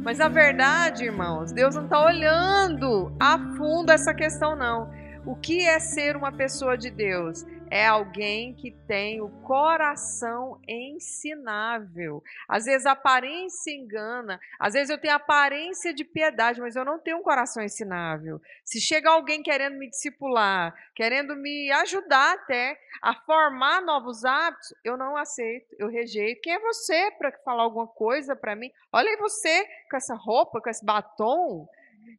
[0.04, 4.90] Mas na verdade, irmãos, Deus não está olhando a fundo essa questão, não.
[5.24, 7.46] O que é ser uma pessoa de Deus?
[7.70, 12.22] É alguém que tem o coração ensinável.
[12.48, 16.98] Às vezes a aparência engana, às vezes eu tenho aparência de piedade, mas eu não
[16.98, 18.40] tenho um coração ensinável.
[18.64, 24.96] Se chega alguém querendo me discipular, querendo me ajudar até a formar novos hábitos, eu
[24.96, 26.40] não aceito, eu rejeito.
[26.42, 28.70] Quem é você para falar alguma coisa para mim?
[28.92, 31.68] Olha aí você com essa roupa, com esse batom.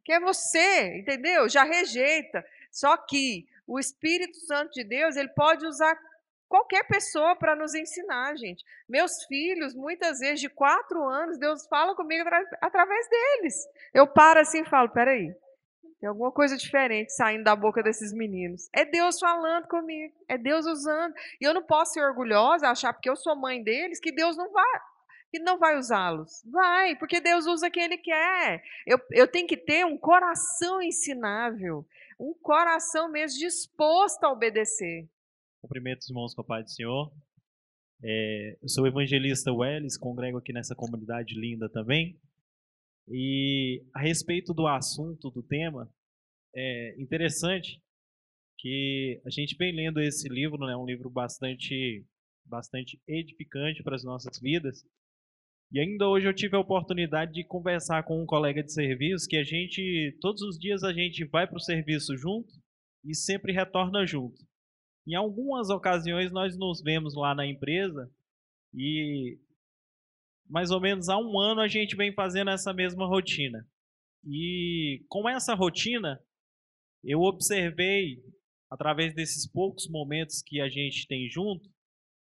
[0.04, 0.98] Quem é você?
[0.98, 1.48] Entendeu?
[1.48, 2.44] Já rejeita.
[2.70, 5.98] Só que o Espírito Santo de Deus, ele pode usar
[6.48, 8.64] qualquer pessoa para nos ensinar, gente.
[8.88, 12.28] Meus filhos, muitas vezes de quatro anos, Deus fala comigo
[12.62, 13.54] através deles.
[13.92, 15.34] Eu paro assim e falo: peraí,
[16.00, 18.68] tem alguma coisa diferente saindo da boca desses meninos.
[18.72, 21.14] É Deus falando comigo, é Deus usando.
[21.40, 24.52] E eu não posso ser orgulhosa, achar porque eu sou mãe deles, que Deus não
[24.52, 24.80] vai.
[25.32, 26.42] Que não vai usá-los.
[26.44, 28.62] Vai, porque Deus usa quem Ele quer.
[28.86, 31.84] Eu, eu tenho que ter um coração ensinável
[32.18, 35.08] um coração mesmo disposto a obedecer.
[35.60, 37.12] Cumprimentos, irmãos, com a paz do Senhor.
[38.02, 42.18] É, eu sou o evangelista Welles, congrego aqui nessa comunidade linda também.
[43.08, 45.90] E a respeito do assunto, do tema,
[46.54, 47.80] é interessante
[48.58, 50.76] que a gente vem lendo esse livro, né?
[50.76, 52.04] Um livro bastante,
[52.44, 54.84] bastante edificante para as nossas vidas.
[55.72, 59.36] E ainda hoje eu tive a oportunidade de conversar com um colega de serviço que
[59.36, 62.52] a gente, todos os dias a gente vai para o serviço junto
[63.04, 64.44] e sempre retorna junto.
[65.06, 68.10] Em algumas ocasiões nós nos vemos lá na empresa
[68.72, 69.38] e
[70.48, 73.66] mais ou menos há um ano a gente vem fazendo essa mesma rotina.
[74.24, 76.20] E com essa rotina,
[77.02, 78.22] eu observei,
[78.70, 81.68] através desses poucos momentos que a gente tem junto,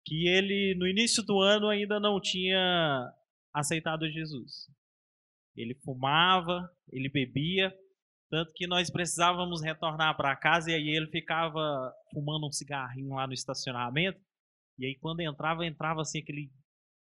[0.06, 3.12] que ele, no início do ano, ainda não tinha
[3.54, 4.68] aceitado Jesus.
[5.56, 7.74] Ele fumava, ele bebia,
[8.30, 13.28] tanto que nós precisávamos retornar para casa e aí ele ficava fumando um cigarrinho lá
[13.28, 14.20] no estacionamento.
[14.80, 16.50] E aí quando entrava, entrava assim aquele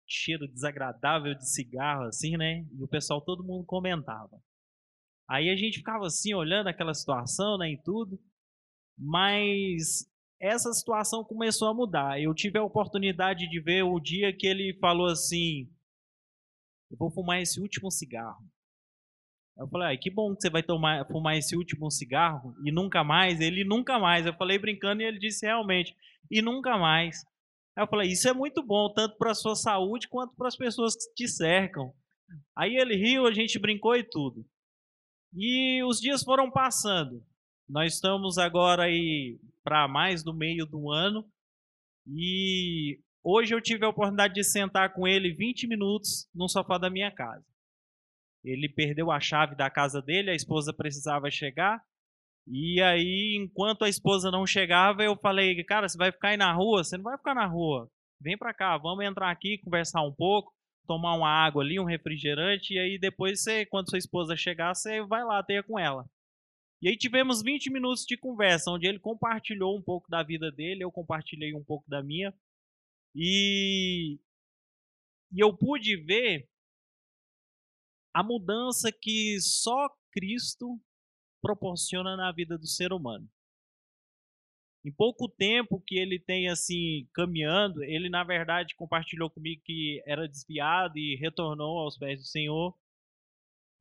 [0.07, 2.65] cheiro desagradável de cigarro, assim, né?
[2.71, 4.41] E o pessoal, todo mundo comentava.
[5.29, 8.19] Aí a gente ficava assim, olhando aquela situação, né, e tudo.
[8.97, 10.09] Mas
[10.41, 12.19] essa situação começou a mudar.
[12.19, 15.69] Eu tive a oportunidade de ver o dia que ele falou assim:
[16.89, 18.43] Eu vou fumar esse último cigarro.
[19.58, 23.04] Eu falei, ah, que bom que você vai tomar, fumar esse último cigarro e nunca
[23.04, 23.41] mais.
[23.41, 24.25] Ele nunca mais.
[24.25, 25.95] Eu falei brincando e ele disse realmente,
[26.32, 27.25] e nunca mais.
[27.78, 30.95] Eu falei, isso é muito bom, tanto para a sua saúde quanto para as pessoas
[30.95, 31.93] que te cercam.
[32.56, 34.45] Aí ele riu, a gente brincou e tudo.
[35.34, 37.23] E os dias foram passando.
[37.67, 41.30] Nós estamos agora aí para mais do meio do ano.
[42.08, 46.89] E hoje eu tive a oportunidade de sentar com ele 20 minutos no sofá da
[46.89, 47.45] minha casa.
[48.43, 51.84] Ele perdeu a chave da casa dele, a esposa precisava chegar.
[52.47, 56.51] E aí, enquanto a esposa não chegava, eu falei, cara, você vai ficar aí na
[56.51, 56.84] rua?
[56.84, 57.89] Você não vai ficar na rua.
[58.19, 60.51] Vem para cá, vamos entrar aqui, conversar um pouco,
[60.88, 65.01] tomar uma água ali, um refrigerante, e aí depois você, quando sua esposa chegar, você
[65.03, 66.05] vai lá ter com ela.
[66.82, 70.84] E aí tivemos 20 minutos de conversa, onde ele compartilhou um pouco da vida dele,
[70.84, 72.34] eu compartilhei um pouco da minha.
[73.15, 74.19] E,
[75.32, 76.48] e eu pude ver
[78.13, 80.80] a mudança que só Cristo
[81.41, 83.30] proporciona na vida do ser humano.
[84.84, 90.28] Em pouco tempo que ele tem assim caminhando, ele na verdade compartilhou comigo que era
[90.28, 92.74] desviado e retornou aos pés do Senhor.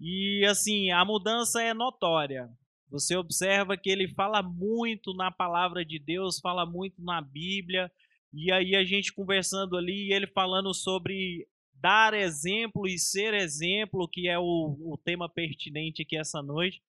[0.00, 2.50] E assim, a mudança é notória.
[2.90, 7.92] Você observa que ele fala muito na palavra de Deus, fala muito na Bíblia,
[8.32, 14.28] e aí a gente conversando ali, ele falando sobre dar exemplo e ser exemplo, que
[14.28, 16.82] é o, o tema pertinente aqui essa noite.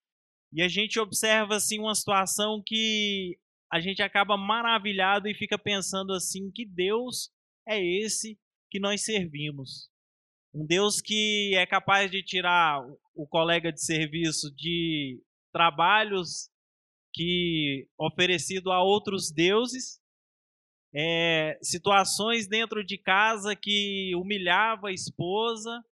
[0.51, 3.37] E a gente observa assim uma situação que
[3.71, 7.31] a gente acaba maravilhado e fica pensando assim que Deus
[7.67, 8.37] é esse
[8.69, 9.89] que nós servimos.
[10.53, 12.81] Um Deus que é capaz de tirar
[13.13, 15.21] o colega de serviço de
[15.53, 16.49] trabalhos
[17.13, 19.99] que oferecido a outros deuses,
[20.93, 25.83] é, situações dentro de casa que humilhava a esposa,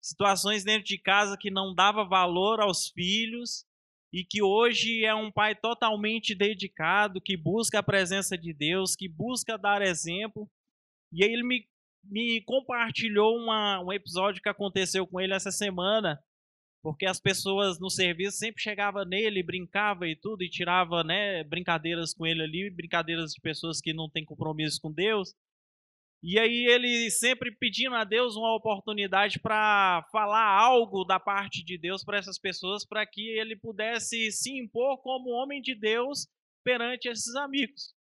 [0.00, 3.66] situações dentro de casa que não dava valor aos filhos,
[4.12, 9.08] e que hoje é um pai totalmente dedicado, que busca a presença de Deus, que
[9.08, 10.50] busca dar exemplo.
[11.12, 11.68] E aí ele me,
[12.04, 16.22] me compartilhou uma, um episódio que aconteceu com ele essa semana,
[16.82, 22.14] porque as pessoas no serviço sempre chegavam nele, brincava e tudo, e tirava né, brincadeiras
[22.14, 25.34] com ele ali, brincadeiras de pessoas que não têm compromisso com Deus.
[26.22, 31.78] E aí ele sempre pedindo a Deus uma oportunidade para falar algo da parte de
[31.78, 36.26] Deus para essas pessoas, para que ele pudesse se impor como homem de Deus
[36.64, 37.94] perante esses amigos.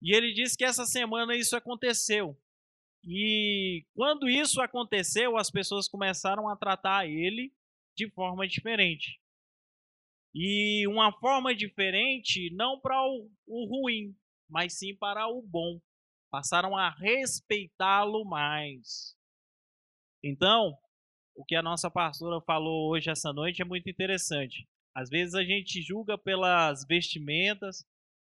[0.00, 2.38] E ele disse que essa semana isso aconteceu.
[3.04, 7.52] E quando isso aconteceu, as pessoas começaram a tratar ele
[7.98, 9.20] de forma diferente.
[10.32, 14.14] E uma forma diferente não para o, o ruim,
[14.48, 15.80] mas sim para o bom
[16.30, 19.16] passaram a respeitá-lo mais.
[20.22, 20.76] Então,
[21.34, 24.68] o que a nossa pastora falou hoje essa noite é muito interessante.
[24.94, 27.84] Às vezes a gente julga pelas vestimentas,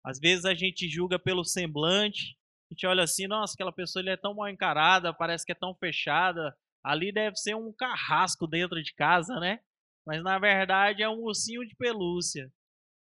[0.06, 2.38] às vezes a gente julga pelo semblante.
[2.70, 5.56] A gente olha assim, nossa, aquela pessoa ele é tão mal encarada, parece que é
[5.56, 6.56] tão fechada.
[6.84, 9.60] Ali deve ser um carrasco dentro de casa, né?
[10.06, 12.52] Mas na verdade é um ursinho de pelúcia.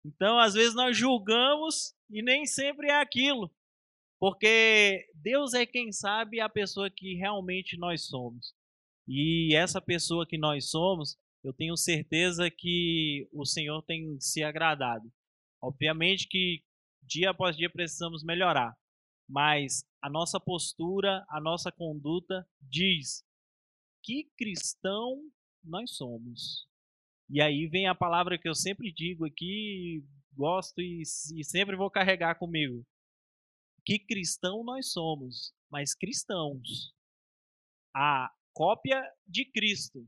[0.05, 3.49] Então, às vezes nós julgamos e nem sempre é aquilo.
[4.19, 8.53] Porque Deus é quem sabe a pessoa que realmente nós somos.
[9.07, 15.11] E essa pessoa que nós somos, eu tenho certeza que o Senhor tem se agradado.
[15.61, 16.63] Obviamente que
[17.01, 18.73] dia após dia precisamos melhorar,
[19.29, 23.25] mas a nossa postura, a nossa conduta diz
[24.03, 25.21] que cristão
[25.63, 26.67] nós somos.
[27.29, 31.89] E aí vem a palavra que eu sempre digo aqui, gosto e, e sempre vou
[31.89, 32.85] carregar comigo.
[33.85, 36.93] Que cristão nós somos, mas cristãos.
[37.95, 40.05] A cópia de Cristo.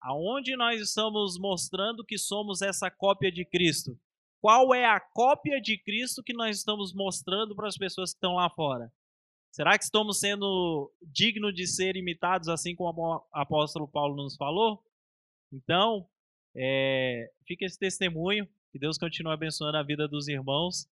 [0.00, 3.98] Aonde nós estamos mostrando que somos essa cópia de Cristo?
[4.40, 8.34] Qual é a cópia de Cristo que nós estamos mostrando para as pessoas que estão
[8.34, 8.92] lá fora?
[9.50, 14.82] Será que estamos sendo dignos de ser imitados assim como o apóstolo Paulo nos falou?
[15.52, 16.06] Então,
[16.54, 18.48] é, fica esse testemunho.
[18.70, 20.86] Que Deus continue abençoando a vida dos irmãos.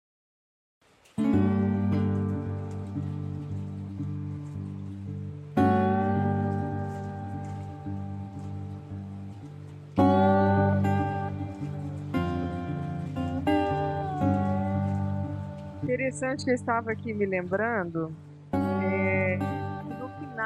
[15.82, 18.16] Interessante que eu estava aqui me lembrando,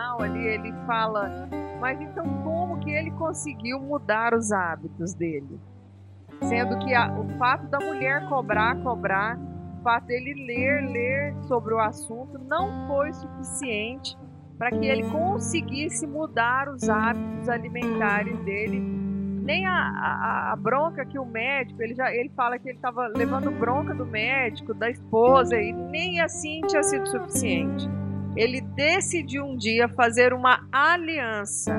[0.00, 1.30] final ali ele fala,
[1.78, 5.60] mas então como que ele conseguiu mudar os hábitos dele?
[6.42, 9.38] Sendo que a, o fato da mulher cobrar, cobrar,
[9.78, 14.16] o fato dele ler, ler sobre o assunto não foi suficiente
[14.56, 18.80] para que ele conseguisse mudar os hábitos alimentares dele.
[18.80, 23.06] Nem a, a, a, bronca que o médico, ele já ele fala que ele estava
[23.06, 27.88] levando bronca do médico, da esposa, e nem assim tinha sido suficiente.
[28.36, 31.74] Ele decidiu um dia fazer uma aliança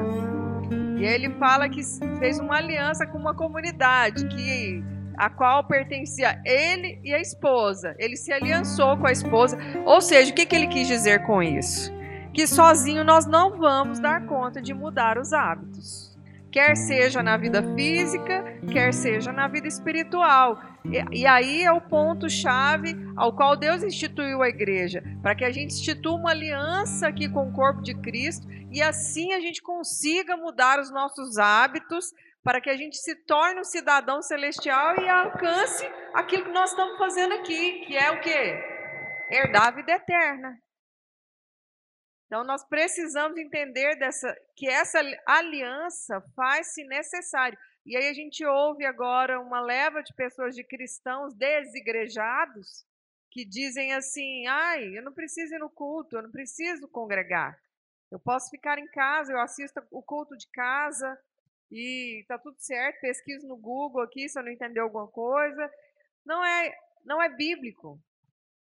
[0.98, 1.82] e ele fala que
[2.20, 4.84] fez uma aliança com uma comunidade que
[5.18, 7.96] a qual pertencia ele e a esposa.
[7.98, 9.58] Ele se aliançou com a esposa.
[9.86, 11.92] Ou seja, o que, que ele quis dizer com isso?
[12.34, 16.11] Que sozinho nós não vamos dar conta de mudar os hábitos
[16.52, 20.62] quer seja na vida física, quer seja na vida espiritual.
[20.84, 25.52] E, e aí é o ponto-chave ao qual Deus instituiu a igreja, para que a
[25.52, 30.36] gente institua uma aliança aqui com o corpo de Cristo e assim a gente consiga
[30.36, 35.88] mudar os nossos hábitos para que a gente se torne um cidadão celestial e alcance
[36.14, 38.60] aquilo que nós estamos fazendo aqui, que é o quê?
[39.30, 40.58] Herdar a vida eterna.
[42.32, 47.60] Então nós precisamos entender dessa que essa aliança faz-se necessário.
[47.86, 52.86] E aí a gente ouve agora uma leva de pessoas de cristãos desigrejados
[53.30, 57.60] que dizem assim: "Ai, eu não preciso ir no culto, eu não preciso congregar.
[58.10, 61.20] Eu posso ficar em casa, eu assisto o culto de casa
[61.70, 65.70] e tá tudo certo, pesquiso no Google aqui se eu não entender alguma coisa".
[66.26, 68.00] Não é não é bíblico.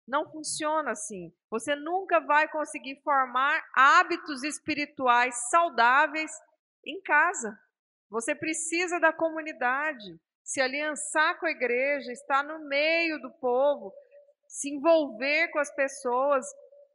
[0.07, 1.33] Não funciona assim.
[1.49, 6.31] Você nunca vai conseguir formar hábitos espirituais saudáveis
[6.85, 7.57] em casa.
[8.09, 13.93] Você precisa da comunidade, se aliançar com a igreja, estar no meio do povo,
[14.47, 16.45] se envolver com as pessoas,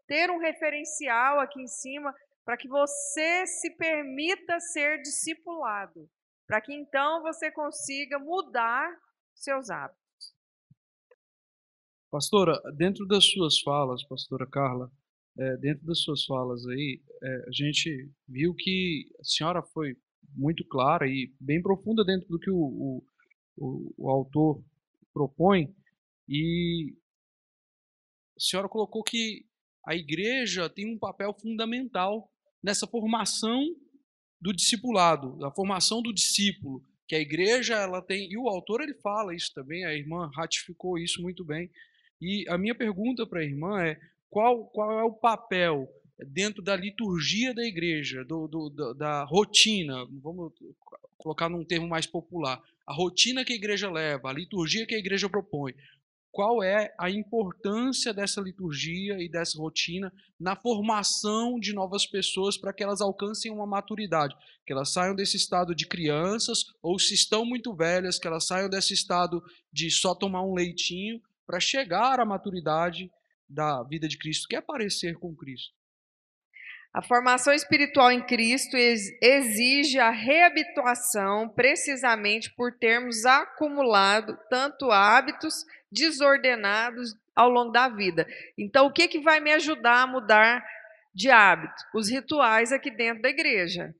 [0.07, 6.09] ter um referencial aqui em cima para que você se permita ser discipulado,
[6.47, 8.89] para que então você consiga mudar
[9.35, 10.08] seus hábitos.
[12.11, 14.91] Pastora, dentro das suas falas, pastora Carla,
[15.39, 19.95] é, dentro das suas falas aí, é, a gente viu que a senhora foi
[20.35, 23.05] muito clara e bem profunda dentro do que o, o,
[23.59, 24.65] o, o autor
[25.13, 25.75] propõe.
[26.27, 26.97] E
[28.37, 29.45] a senhora colocou que
[29.87, 33.63] a igreja tem um papel fundamental nessa formação
[34.41, 38.95] do discipulado, da formação do discípulo, que a igreja ela tem, e o autor ele
[38.95, 41.71] fala isso também, a irmã ratificou isso muito bem,
[42.21, 43.99] e a minha pergunta para a irmã é:
[44.31, 45.89] qual, qual é o papel
[46.27, 50.53] dentro da liturgia da igreja, do, do, da rotina, vamos
[51.17, 54.99] colocar num termo mais popular, a rotina que a igreja leva, a liturgia que a
[54.99, 55.75] igreja propõe,
[56.31, 62.73] qual é a importância dessa liturgia e dessa rotina na formação de novas pessoas para
[62.73, 67.45] que elas alcancem uma maturidade, que elas saiam desse estado de crianças ou se estão
[67.45, 72.27] muito velhas, que elas saiam desse estado de só tomar um leitinho para chegar à
[72.27, 73.11] maturidade
[73.49, 75.75] da vida de Cristo, que é parecer com Cristo.
[76.93, 87.15] A formação espiritual em Cristo exige a reabituação, precisamente por termos acumulado tanto hábitos desordenados
[87.35, 88.27] ao longo da vida.
[88.59, 90.63] Então, o que, que vai me ajudar a mudar
[91.15, 91.83] de hábito?
[91.95, 93.95] Os rituais aqui dentro da igreja.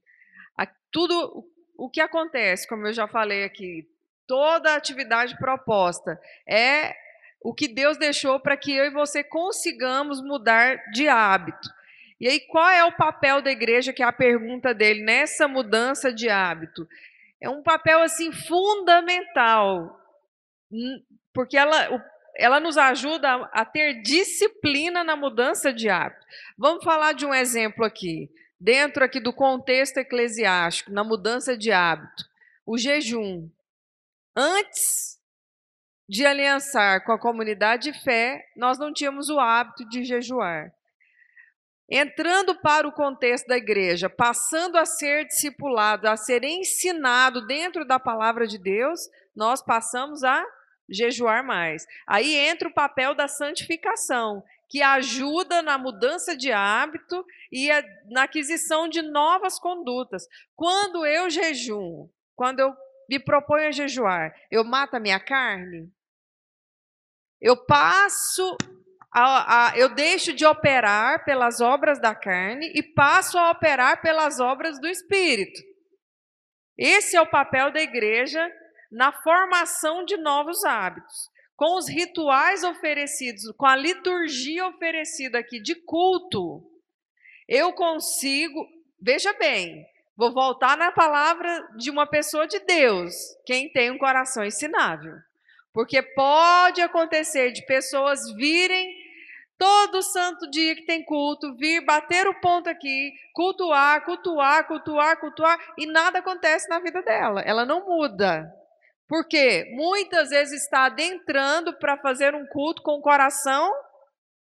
[0.91, 1.47] Tudo
[1.77, 3.87] o que acontece, como eu já falei aqui,
[4.27, 6.95] toda atividade proposta é
[7.41, 11.69] o que Deus deixou para que eu e você consigamos mudar de hábito.
[12.19, 16.11] E aí, qual é o papel da igreja, que é a pergunta dele, nessa mudança
[16.11, 16.87] de hábito?
[17.41, 19.97] É um papel, assim, fundamental,
[21.33, 26.25] porque ela, ela nos ajuda a ter disciplina na mudança de hábito.
[26.57, 28.29] Vamos falar de um exemplo aqui,
[28.59, 32.27] dentro aqui do contexto eclesiástico, na mudança de hábito.
[32.65, 33.49] O jejum.
[34.35, 35.18] Antes
[36.09, 40.71] de aliançar com a comunidade de fé, nós não tínhamos o hábito de jejuar.
[41.87, 47.99] Entrando para o contexto da igreja, passando a ser discipulado, a ser ensinado dentro da
[47.99, 48.99] palavra de Deus,
[49.35, 50.43] nós passamos a
[50.89, 51.85] jejuar mais.
[52.07, 57.69] Aí entra o papel da santificação, que ajuda na mudança de hábito e
[58.09, 60.23] na aquisição de novas condutas.
[60.55, 62.73] Quando eu jejuo, quando eu
[63.07, 65.91] me proponho a jejuar, eu mato a minha carne?
[67.41, 68.57] Eu passo,
[69.13, 74.39] a, a, eu deixo de operar pelas obras da carne e passo a operar pelas
[74.39, 75.61] obras do Espírito.
[76.77, 78.49] Esse é o papel da igreja
[78.91, 81.29] na formação de novos hábitos.
[81.55, 86.63] Com os rituais oferecidos, com a liturgia oferecida aqui de culto,
[87.47, 88.65] eu consigo,
[89.01, 89.85] veja bem,
[90.15, 93.13] vou voltar na palavra de uma pessoa de Deus,
[93.45, 95.15] quem tem um coração ensinável.
[95.79, 98.93] Porque pode acontecer de pessoas virem
[99.57, 105.57] todo santo dia que tem culto, vir bater o ponto aqui, cultuar, cultuar, cultuar, cultuar,
[105.77, 107.39] e nada acontece na vida dela.
[107.45, 108.53] Ela não muda.
[109.07, 113.71] Porque muitas vezes está adentrando para fazer um culto com o coração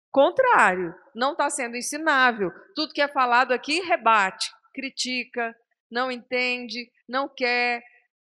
[0.09, 0.95] contrário.
[1.13, 2.51] Não está sendo ensinável.
[2.73, 5.55] Tudo que é falado aqui rebate, critica,
[5.91, 7.83] não entende, não quer,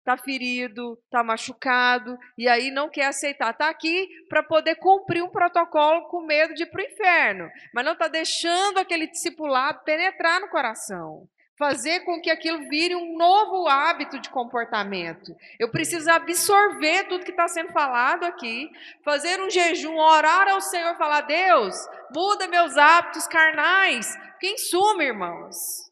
[0.05, 3.51] está ferido, está machucado, e aí não quer aceitar.
[3.51, 7.85] Está aqui para poder cumprir um protocolo com medo de ir para o inferno, mas
[7.85, 11.27] não está deixando aquele discipulado penetrar no coração.
[11.57, 15.35] Fazer com que aquilo vire um novo hábito de comportamento.
[15.59, 18.69] Eu preciso absorver tudo que está sendo falado aqui,
[19.05, 21.77] fazer um jejum, orar ao Senhor, falar: Deus,
[22.13, 24.19] muda meus hábitos carnais.
[24.41, 25.84] Que em suma, irmãos,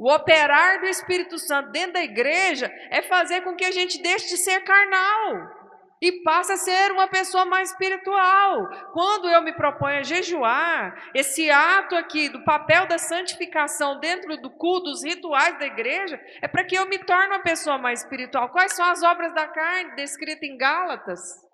[0.00, 4.28] o operar do Espírito Santo dentro da igreja é fazer com que a gente deixe
[4.28, 5.60] de ser carnal
[6.00, 8.66] e passe a ser uma pessoa mais espiritual.
[8.94, 14.48] Quando eu me proponho a jejuar, esse ato aqui do papel da santificação dentro do
[14.48, 18.48] culto, dos rituais da igreja, é para que eu me torne uma pessoa mais espiritual.
[18.48, 21.49] Quais são as obras da carne descritas em Gálatas?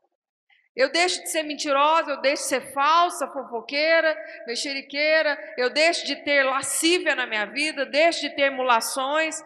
[0.77, 4.15] Eu deixo de ser mentirosa, eu deixo de ser falsa, fofoqueira,
[4.47, 9.43] mexeriqueira, eu deixo de ter lascívia na minha vida, deixo de ter emulações,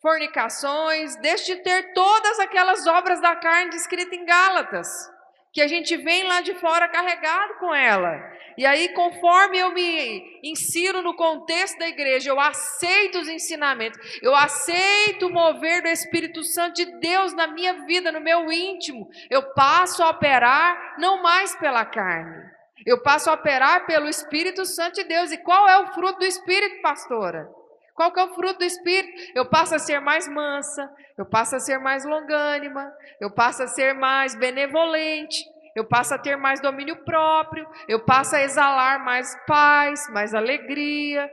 [0.00, 5.11] fornicações, deixo de ter todas aquelas obras da carne descritas em Gálatas
[5.52, 8.32] que a gente vem lá de fora carregado com ela.
[8.56, 14.34] E aí, conforme eu me insiro no contexto da igreja, eu aceito os ensinamentos, eu
[14.34, 19.54] aceito o mover do Espírito Santo de Deus na minha vida, no meu íntimo, eu
[19.54, 22.44] passo a operar não mais pela carne,
[22.84, 25.30] eu passo a operar pelo Espírito Santo de Deus.
[25.30, 27.48] E qual é o fruto do Espírito, pastora?
[27.94, 29.12] Qual que é o fruto do Espírito?
[29.34, 33.66] Eu passo a ser mais mansa, eu passo a ser mais longânima, eu passo a
[33.66, 35.44] ser mais benevolente,
[35.76, 41.30] eu passo a ter mais domínio próprio, eu passo a exalar mais paz, mais alegria.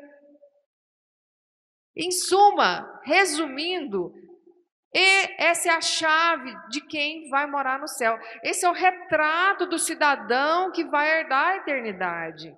[1.95, 4.13] Em suma, resumindo,
[4.93, 8.17] e essa é a chave de quem vai morar no céu.
[8.43, 12.55] Esse é o retrato do cidadão que vai herdar a eternidade.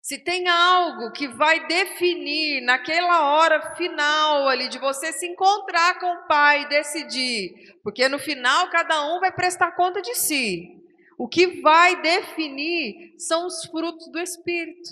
[0.00, 6.06] Se tem algo que vai definir naquela hora final ali de você se encontrar com
[6.06, 10.78] o Pai e decidir, porque no final cada um vai prestar conta de si.
[11.18, 14.88] O que vai definir são os frutos do Espírito.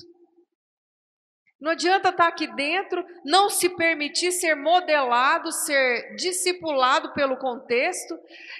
[1.59, 8.19] Não adianta estar aqui dentro, não se permitir ser modelado, ser discipulado pelo contexto,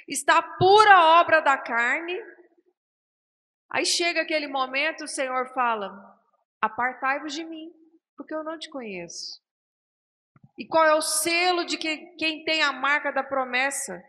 [0.09, 2.19] está pura obra da carne.
[3.71, 6.16] Aí chega aquele momento, o Senhor fala:
[6.67, 7.71] Apartai-vos de mim,
[8.17, 9.41] porque eu não te conheço.
[10.59, 14.03] E qual é o selo de que quem tem a marca da promessa?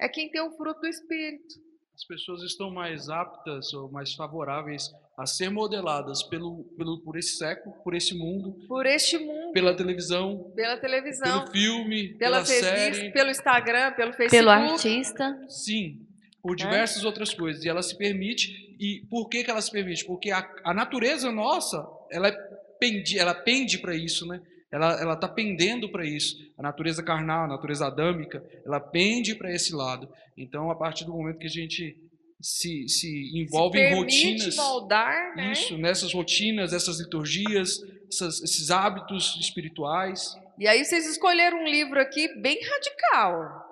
[0.00, 1.62] É quem tem o fruto do Espírito.
[1.94, 7.36] As pessoas estão mais aptas ou mais favoráveis a ser modeladas pelo, pelo, por esse
[7.36, 8.56] século, por esse mundo.
[8.66, 9.52] Por este mundo.
[9.52, 10.50] Pela televisão.
[10.56, 11.40] Pela televisão.
[11.40, 13.12] Pelo filme, pela, pela série.
[13.12, 14.30] Pelo Instagram, pelo Facebook.
[14.30, 15.38] Pelo artista.
[15.48, 16.03] Sim,
[16.44, 17.06] por diversas é?
[17.06, 17.64] outras coisas.
[17.64, 18.76] E ela se permite.
[18.78, 20.04] E por que, que ela se permite?
[20.04, 21.82] Porque a, a natureza nossa,
[22.12, 22.32] ela, é
[22.78, 24.42] pendi, ela pende para isso, né?
[24.70, 26.36] Ela está pendendo para isso.
[26.58, 30.06] A natureza carnal, a natureza adâmica, ela pende para esse lado.
[30.36, 31.96] Então, a partir do momento que a gente
[32.42, 34.56] se, se envolve se em rotinas.
[34.56, 35.52] moldar, né?
[35.52, 37.80] Isso, nessas rotinas, essas liturgias,
[38.12, 40.36] essas, esses hábitos espirituais.
[40.58, 43.64] E aí vocês escolheram um livro aqui bem radical.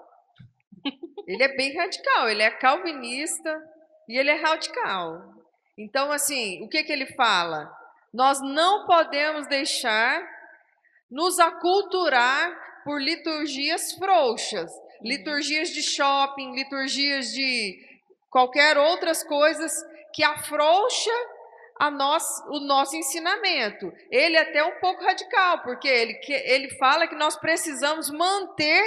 [1.26, 3.60] Ele é bem radical, ele é calvinista
[4.08, 5.22] e ele é radical.
[5.78, 7.70] Então, assim, o que, que ele fala?
[8.12, 10.22] Nós não podemos deixar
[11.10, 14.70] nos aculturar por liturgias frouxas,
[15.02, 17.78] liturgias de shopping, liturgias de,
[18.32, 19.70] qualquer outras coisas
[20.14, 21.10] que afrouxa
[21.78, 23.92] a nós, o nosso ensinamento.
[24.10, 28.82] Ele é até um pouco radical, porque ele, ele fala que nós precisamos manter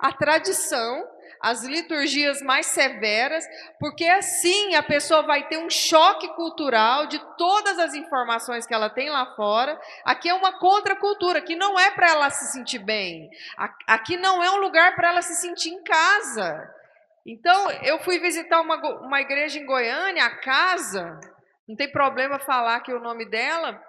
[0.00, 1.06] a tradição,
[1.40, 3.44] as liturgias mais severas,
[3.78, 8.90] porque assim a pessoa vai ter um choque cultural de todas as informações que ela
[8.90, 9.80] tem lá fora.
[10.04, 13.30] Aqui é uma contracultura, que não é para ela se sentir bem.
[13.86, 16.68] Aqui não é um lugar para ela se sentir em casa.
[17.26, 21.20] Então, eu fui visitar uma, uma igreja em Goiânia, a casa,
[21.70, 23.80] não tem problema falar aqui o nome dela,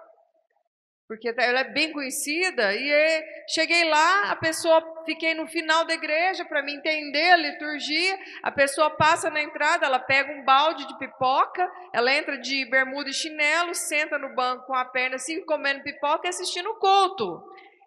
[1.12, 2.74] porque ela é bem conhecida.
[2.74, 8.18] E cheguei lá, a pessoa, fiquei no final da igreja para me entender a liturgia.
[8.42, 13.10] A pessoa passa na entrada, ela pega um balde de pipoca, ela entra de bermuda
[13.10, 17.42] e chinelo, senta no banco com a perna assim, comendo pipoca e assistindo o culto.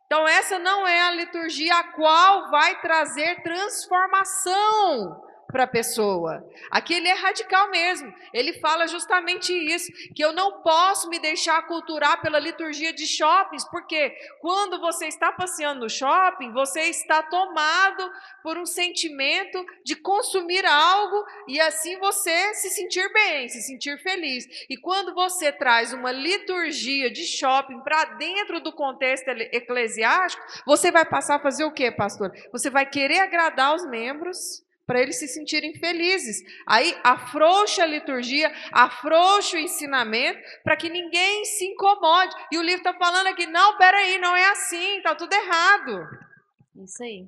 [0.06, 6.46] Então, essa não é a liturgia a qual vai trazer transformação para a pessoa.
[6.70, 8.14] Aqui ele é radical mesmo.
[8.34, 13.64] Ele fala justamente isso, que eu não posso me deixar culturar pela liturgia de shoppings,
[13.70, 14.10] porque
[14.42, 18.12] quando você está passeando no shopping, você está tomado
[18.44, 24.46] por um sentimento de consumir algo e assim você se sentir bem, se sentir feliz.
[24.70, 31.06] E quando você traz uma liturgia de shopping para dentro do contexto eclesiástico, você vai
[31.06, 32.32] passar a fazer o quê, pastor?
[32.52, 36.38] Você vai querer agradar os membros para eles se sentirem felizes.
[36.68, 42.36] Aí afrouxa a liturgia, afrouxa o ensinamento, para que ninguém se incomode.
[42.52, 46.08] E o livro está falando aqui, não, peraí, não é assim, está tudo errado.
[46.84, 47.28] Isso aí.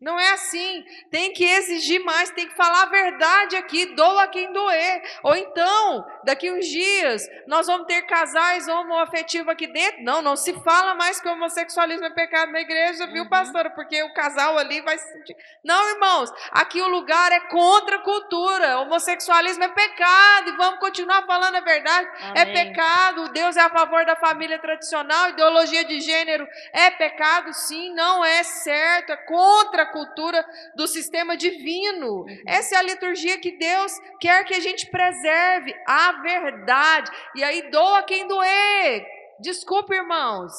[0.00, 0.84] Não é assim.
[1.10, 5.02] Tem que exigir mais, tem que falar a verdade aqui, doa quem doer.
[5.24, 10.04] Ou então, daqui uns dias, nós vamos ter casais homoafetivos aqui dentro.
[10.04, 13.28] Não, não se fala mais que homossexualismo é pecado na igreja, viu, uhum.
[13.28, 13.70] pastora?
[13.70, 15.36] Porque o casal ali vai se sentir.
[15.64, 18.78] Não, irmãos, aqui o lugar é contra a cultura.
[18.78, 22.08] Homossexualismo é pecado e vamos continuar falando a verdade.
[22.36, 22.56] É Amém.
[22.56, 23.32] É pecado.
[23.32, 28.42] Deus é a favor da família tradicional, ideologia de gênero é pecado, sim, não é
[28.42, 30.44] certo, é contra a cultura
[30.76, 32.22] do sistema divino.
[32.22, 32.42] Uhum.
[32.46, 37.10] Essa é a liturgia que Deus quer que a gente preserve a verdade.
[37.34, 39.06] E aí doa quem doer.
[39.40, 40.52] Desculpe, irmãos,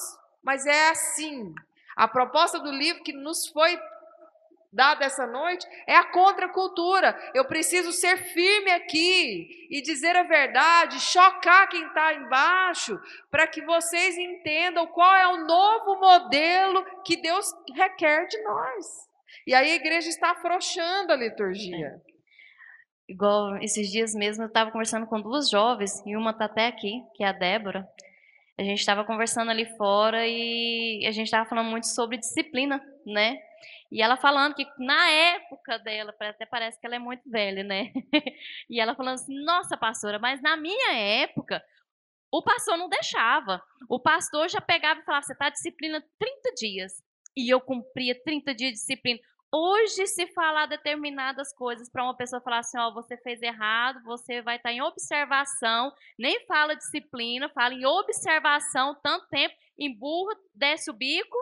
[0.44, 1.54] mas é assim.
[1.96, 3.78] A proposta do livro que nos foi
[4.72, 7.18] dada essa noite é a contracultura.
[7.34, 13.00] Eu preciso ser firme aqui e dizer a verdade, chocar quem está embaixo,
[13.30, 19.09] para que vocês entendam qual é o novo modelo que Deus requer de nós.
[19.50, 21.88] E aí a igreja está afrouxando a liturgia.
[21.88, 22.00] É.
[23.12, 27.02] Igual esses dias mesmo eu estava conversando com duas jovens, e uma está até aqui,
[27.16, 27.90] que é a Débora.
[28.60, 33.40] A gente estava conversando ali fora e a gente estava falando muito sobre disciplina, né?
[33.92, 37.92] E ela falando que na época dela, até parece que ela é muito velha, né?
[38.70, 41.60] e ela falando assim: nossa, pastora, mas na minha época,
[42.32, 43.60] o pastor não deixava.
[43.90, 47.04] O pastor já pegava e falava: você está disciplina 30 dias.
[47.36, 49.20] E eu cumpria 30 dias de disciplina.
[49.52, 54.44] Hoje, se falar determinadas coisas para uma pessoa falar assim, ó, você fez errado, você
[54.44, 60.92] vai estar tá em observação, nem fala disciplina, fala em observação tanto tempo, emburra, desce
[60.92, 61.36] o bico.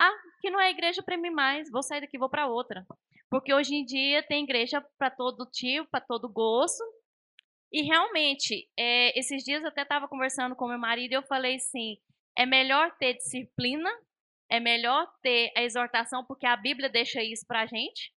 [0.00, 2.86] Ah, que não é igreja para mim mais, vou sair daqui, vou para outra.
[3.28, 6.84] Porque hoje em dia tem igreja para todo tipo, para todo gosto.
[7.72, 11.56] E realmente, é, esses dias eu até estava conversando com meu marido e eu falei
[11.56, 11.96] assim:
[12.36, 13.90] é melhor ter disciplina
[14.52, 18.12] é melhor ter a exortação, porque a Bíblia deixa isso para a gente,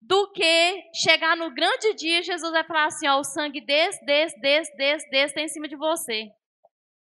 [0.00, 4.40] do que chegar no grande dia Jesus vai falar assim: ó, o sangue desse, desse,
[4.40, 6.30] desse, desse, desse está em cima de você.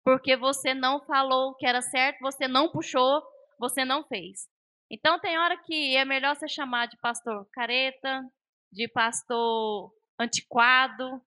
[0.06, 3.24] Porque você não falou o que era certo, você não puxou,
[3.60, 4.48] você não fez.
[4.90, 8.24] Então tem hora que é melhor você chamar de pastor careta,
[8.72, 11.22] de pastor antiquado,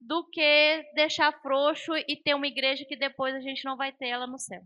[0.00, 4.08] do que deixar frouxo e ter uma igreja que depois a gente não vai ter
[4.08, 4.62] ela no céu.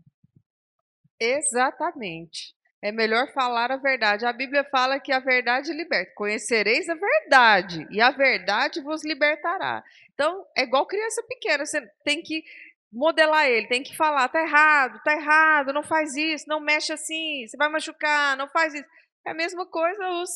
[1.19, 2.53] Exatamente.
[2.81, 4.25] É melhor falar a verdade.
[4.25, 6.13] A Bíblia fala que a verdade liberta.
[6.15, 9.83] Conhecereis a verdade, e a verdade vos libertará.
[10.13, 12.43] Então, é igual criança pequena, você tem que
[12.91, 17.45] modelar ele, tem que falar, tá errado, tá errado, não faz isso, não mexe assim,
[17.47, 18.85] você vai machucar, não faz isso.
[19.25, 20.29] É a mesma coisa os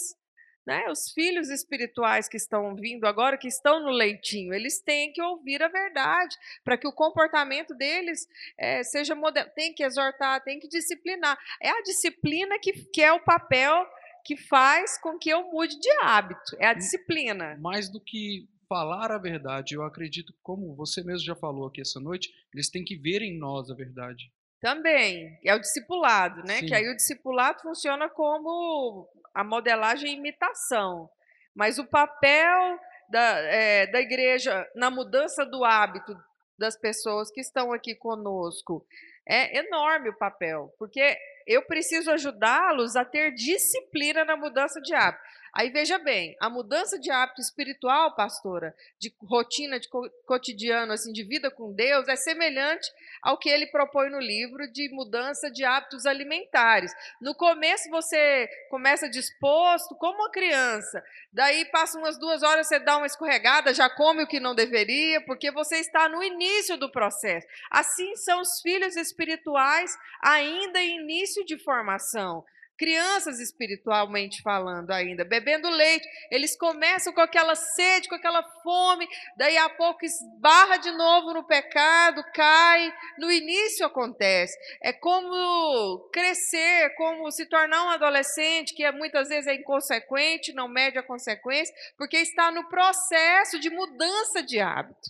[0.65, 5.21] né, os filhos espirituais que estão vindo agora, que estão no leitinho, eles têm que
[5.21, 9.49] ouvir a verdade, para que o comportamento deles é, seja modelo.
[9.55, 11.37] Tem que exortar, tem que disciplinar.
[11.61, 13.85] É a disciplina que, que é o papel
[14.23, 16.55] que faz com que eu mude de hábito.
[16.57, 17.57] É a disciplina.
[17.59, 21.99] Mais do que falar a verdade, eu acredito, como você mesmo já falou aqui essa
[21.99, 24.31] noite, eles têm que ver em nós a verdade.
[24.63, 26.59] Também, é o discipulado, né?
[26.59, 26.67] Sim.
[26.67, 31.09] Que aí o discipulado funciona como a modelagem e imitação.
[31.53, 36.17] Mas o papel da, é, da igreja na mudança do hábito
[36.57, 38.87] das pessoas que estão aqui conosco.
[39.27, 45.21] É enorme o papel, porque eu preciso ajudá-los a ter disciplina na mudança de hábito.
[45.53, 49.87] Aí veja bem, a mudança de hábito espiritual, pastora, de rotina, de
[50.25, 52.89] cotidiano, assim, de vida com Deus, é semelhante
[53.21, 56.91] ao que ele propõe no livro de mudança de hábitos alimentares.
[57.21, 62.97] No começo você começa disposto, como uma criança, daí passa umas duas horas, você dá
[62.97, 67.45] uma escorregada, já come o que não deveria, porque você está no início do processo.
[67.69, 72.43] Assim são os filhos espirituais ainda em início de formação
[72.83, 76.05] crianças espiritualmente falando ainda, bebendo leite.
[76.29, 79.07] Eles começam com aquela sede, com aquela fome,
[79.37, 82.93] daí a pouco esbarra de novo no pecado, cai.
[83.17, 84.57] No início acontece.
[84.81, 90.67] É como crescer, como se tornar um adolescente que é, muitas vezes é inconsequente, não
[90.67, 95.09] mede a consequência, porque está no processo de mudança de hábito.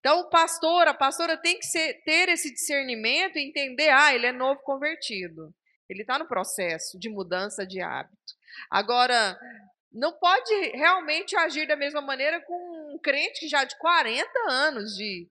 [0.00, 4.26] Então, o pastor, a pastora tem que ser, ter esse discernimento e entender, ah, ele
[4.26, 5.50] é novo convertido.
[5.88, 8.34] Ele está no processo de mudança de hábito.
[8.70, 9.38] Agora,
[9.92, 14.94] não pode realmente agir da mesma maneira com um crente que já de 40 anos
[14.94, 15.28] de.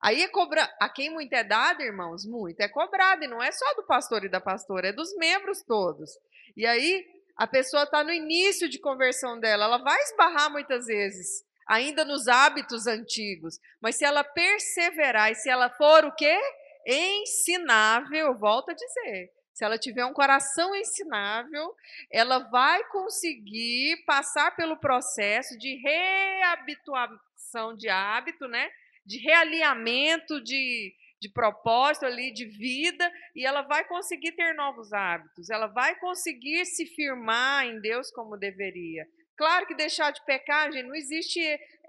[0.00, 0.62] Aí é cobra.
[0.80, 2.24] A quem muito é dado, irmãos?
[2.24, 3.24] Muito é cobrado.
[3.24, 6.10] E não é só do pastor e da pastora, é dos membros todos.
[6.56, 7.04] E aí
[7.36, 9.64] a pessoa está no início de conversão dela.
[9.64, 13.58] Ela vai esbarrar muitas vezes, ainda nos hábitos antigos.
[13.80, 16.38] Mas se ela perseverar e se ela for o quê?
[16.86, 21.74] Ensinável, volto a dizer se ela tiver um coração ensinável,
[22.12, 28.70] ela vai conseguir passar pelo processo de reabituação de hábito, né?
[29.04, 35.50] de realinhamento de, de propósito ali, de vida, e ela vai conseguir ter novos hábitos,
[35.50, 39.08] ela vai conseguir se firmar em Deus como deveria.
[39.36, 41.40] Claro que deixar de pecar, gente, não existe,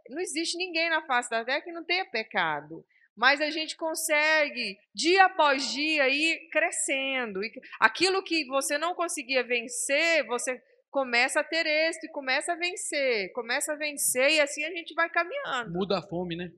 [0.09, 2.83] não existe ninguém na face da terra que não tenha pecado
[3.19, 7.43] mas a gente consegue, dia após dia, ir crescendo.
[7.43, 10.57] E aquilo que você não conseguia vencer, você
[10.89, 14.93] começa a ter êxito e começa a vencer, começa a vencer e assim a gente
[14.93, 15.69] vai caminhando.
[15.73, 16.49] Muda a fome, né?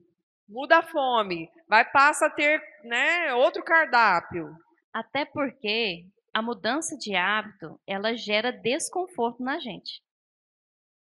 [0.48, 4.56] Muda a fome, vai passa a ter, né, outro cardápio.
[4.92, 10.00] Até porque a mudança de hábito, ela gera desconforto na gente.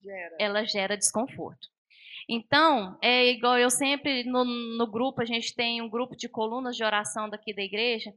[0.02, 0.38] Gera.
[0.40, 1.68] Ela gera desconforto.
[2.32, 6.76] Então, é igual eu sempre, no, no grupo, a gente tem um grupo de colunas
[6.76, 8.14] de oração daqui da igreja,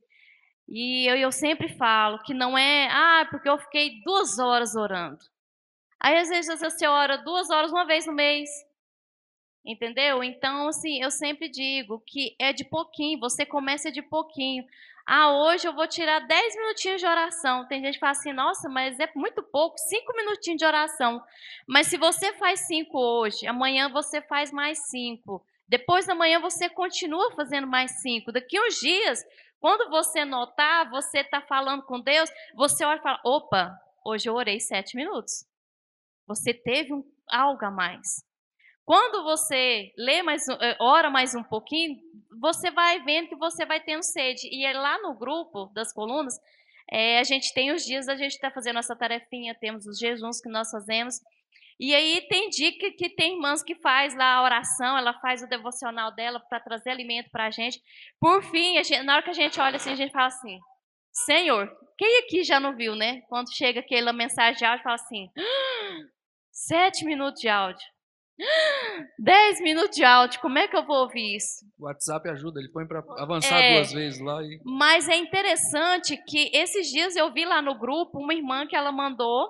[0.69, 5.19] e eu, eu sempre falo que não é, ah, porque eu fiquei duas horas orando.
[5.99, 8.51] Aí, às vezes, você ora duas horas uma vez no mês,
[9.65, 10.23] entendeu?
[10.23, 14.63] Então, assim, eu sempre digo que é de pouquinho, você começa de pouquinho.
[15.07, 17.66] Ah, hoje eu vou tirar 10 minutinhos de oração.
[17.66, 21.20] Tem gente que fala assim, nossa, mas é muito pouco, 5 minutinhos de oração.
[21.66, 25.44] Mas se você faz 5 hoje, amanhã você faz mais 5.
[25.66, 28.30] Depois da manhã você continua fazendo mais 5.
[28.30, 29.24] Daqui uns dias,
[29.59, 34.34] quando você notar, você está falando com Deus, você olha e fala, opa, hoje eu
[34.34, 35.44] orei 7 minutos.
[36.28, 38.24] Você teve um, algo a mais.
[38.93, 41.97] Quando você lê mais, eh, ora mais um pouquinho,
[42.38, 44.47] você vai vendo que você vai tendo sede.
[44.53, 46.34] E é lá no grupo das colunas,
[46.90, 50.43] é, a gente tem os dias, a gente está fazendo nossa tarefinha, temos os jejuns
[50.43, 51.20] que nós fazemos.
[51.80, 55.49] E aí tem que, que tem irmãs que faz lá a oração, ela faz o
[55.49, 57.80] devocional dela para trazer alimento para a gente.
[58.20, 60.61] Por fim, gente, na hora que a gente olha assim, a gente fala assim,
[61.11, 63.22] Senhor, quem aqui já não viu, né?
[63.30, 65.99] Quando chega aquela mensagem de áudio, fala assim, ah,
[66.51, 67.91] sete minutos de áudio.
[69.18, 71.64] 10 minutos de áudio, como é que eu vou ouvir isso?
[71.78, 74.43] O WhatsApp ajuda, ele põe para avançar é, duas vezes lá.
[74.43, 74.61] E...
[74.64, 78.93] Mas é interessante que esses dias eu vi lá no grupo uma irmã que ela
[78.93, 79.49] mandou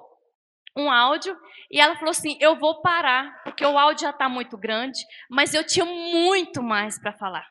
[0.76, 1.36] um áudio
[1.70, 5.54] e ela falou assim: Eu vou parar, porque o áudio já está muito grande, mas
[5.54, 7.46] eu tinha muito mais para falar.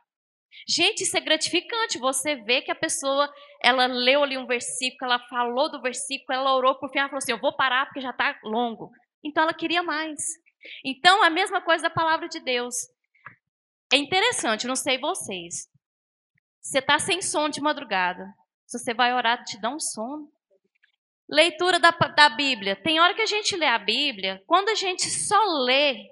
[0.67, 1.97] Gente, isso é gratificante.
[1.97, 3.31] Você vê que a pessoa,
[3.63, 7.19] ela leu ali um versículo, ela falou do versículo, ela orou por fim, ela falou
[7.19, 8.91] assim: Eu vou parar porque já está longo.
[9.23, 10.19] Então ela queria mais.
[10.84, 12.76] Então, a mesma coisa da palavra de Deus.
[13.93, 15.70] É interessante, não sei vocês.
[16.62, 18.34] Você está sem sono de madrugada.
[18.66, 20.32] Se você vai orar, te dá um sono.
[21.30, 22.76] Leitura da, da Bíblia.
[22.76, 26.09] Tem hora que a gente lê a Bíblia, quando a gente só lê,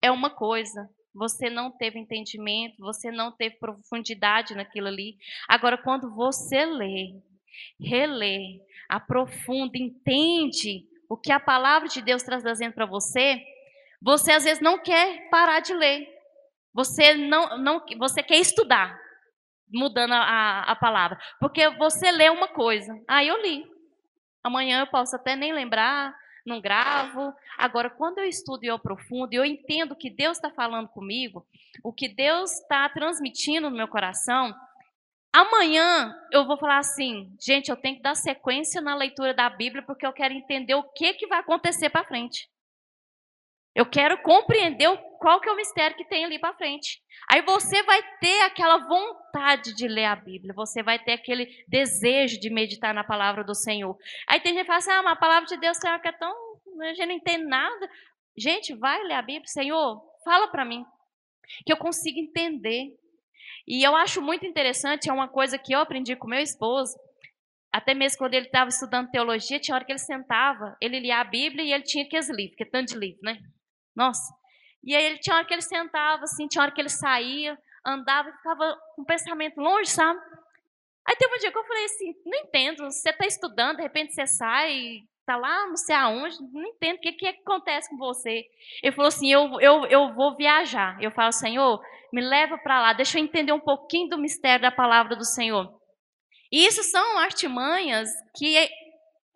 [0.00, 0.88] é uma coisa.
[1.14, 5.16] Você não teve entendimento, você não teve profundidade naquilo ali.
[5.48, 7.20] Agora, quando você lê,
[7.80, 13.42] relê, aprofunda, entende o que a palavra de Deus está trazendo para você,
[14.00, 16.08] você às vezes não quer parar de ler.
[16.74, 18.98] Você não, não você quer estudar,
[19.72, 21.18] mudando a, a palavra.
[21.40, 23.66] Porque você lê uma coisa, ah, eu li.
[24.44, 26.14] Amanhã eu posso até nem lembrar,
[26.46, 27.34] não gravo.
[27.56, 31.46] Agora, quando eu estudo e eu aprofundo, eu entendo que Deus está falando comigo,
[31.82, 34.54] o que Deus está transmitindo no meu coração,
[35.32, 39.82] amanhã eu vou falar assim, gente, eu tenho que dar sequência na leitura da Bíblia
[39.82, 42.48] porque eu quero entender o que, que vai acontecer para frente.
[43.74, 44.88] Eu quero compreender
[45.20, 47.00] qual que é o mistério que tem ali para frente.
[47.30, 52.40] Aí você vai ter aquela vontade de ler a Bíblia, você vai ter aquele desejo
[52.40, 53.96] de meditar na palavra do Senhor.
[54.26, 56.12] Aí tem gente que fala assim, ah, mas a palavra de Deus Senhor, que é
[56.12, 56.34] tão...
[56.80, 57.90] a gente não entende nada.
[58.36, 59.46] Gente, vai ler a Bíblia.
[59.46, 60.84] Senhor, fala para mim,
[61.64, 62.96] que eu consiga entender.
[63.68, 66.98] E eu acho muito interessante, é uma coisa que eu aprendi com meu esposo,
[67.70, 71.24] até mesmo quando ele estava estudando teologia, tinha hora que ele sentava, ele lia a
[71.24, 73.38] Bíblia e ele tinha aqueles livros, que é tanto de livro, né?
[73.94, 74.34] Nossa.
[74.82, 78.30] E aí ele tinha hora que ele sentava, assim, tinha hora que ele saía, andava
[78.30, 80.18] e ficava com o pensamento longe, sabe?
[81.06, 84.14] Aí teve um dia que eu falei assim, não entendo, você está estudando, de repente
[84.14, 88.46] você sai, está lá não sei aonde, não entendo o que, que acontece com você.
[88.82, 90.96] Ele falou assim, eu, eu, eu vou viajar.
[91.02, 94.72] Eu falo, Senhor, me leva para lá, deixa eu entender um pouquinho do mistério da
[94.72, 95.70] palavra do Senhor.
[96.50, 98.70] E isso são artimanhas que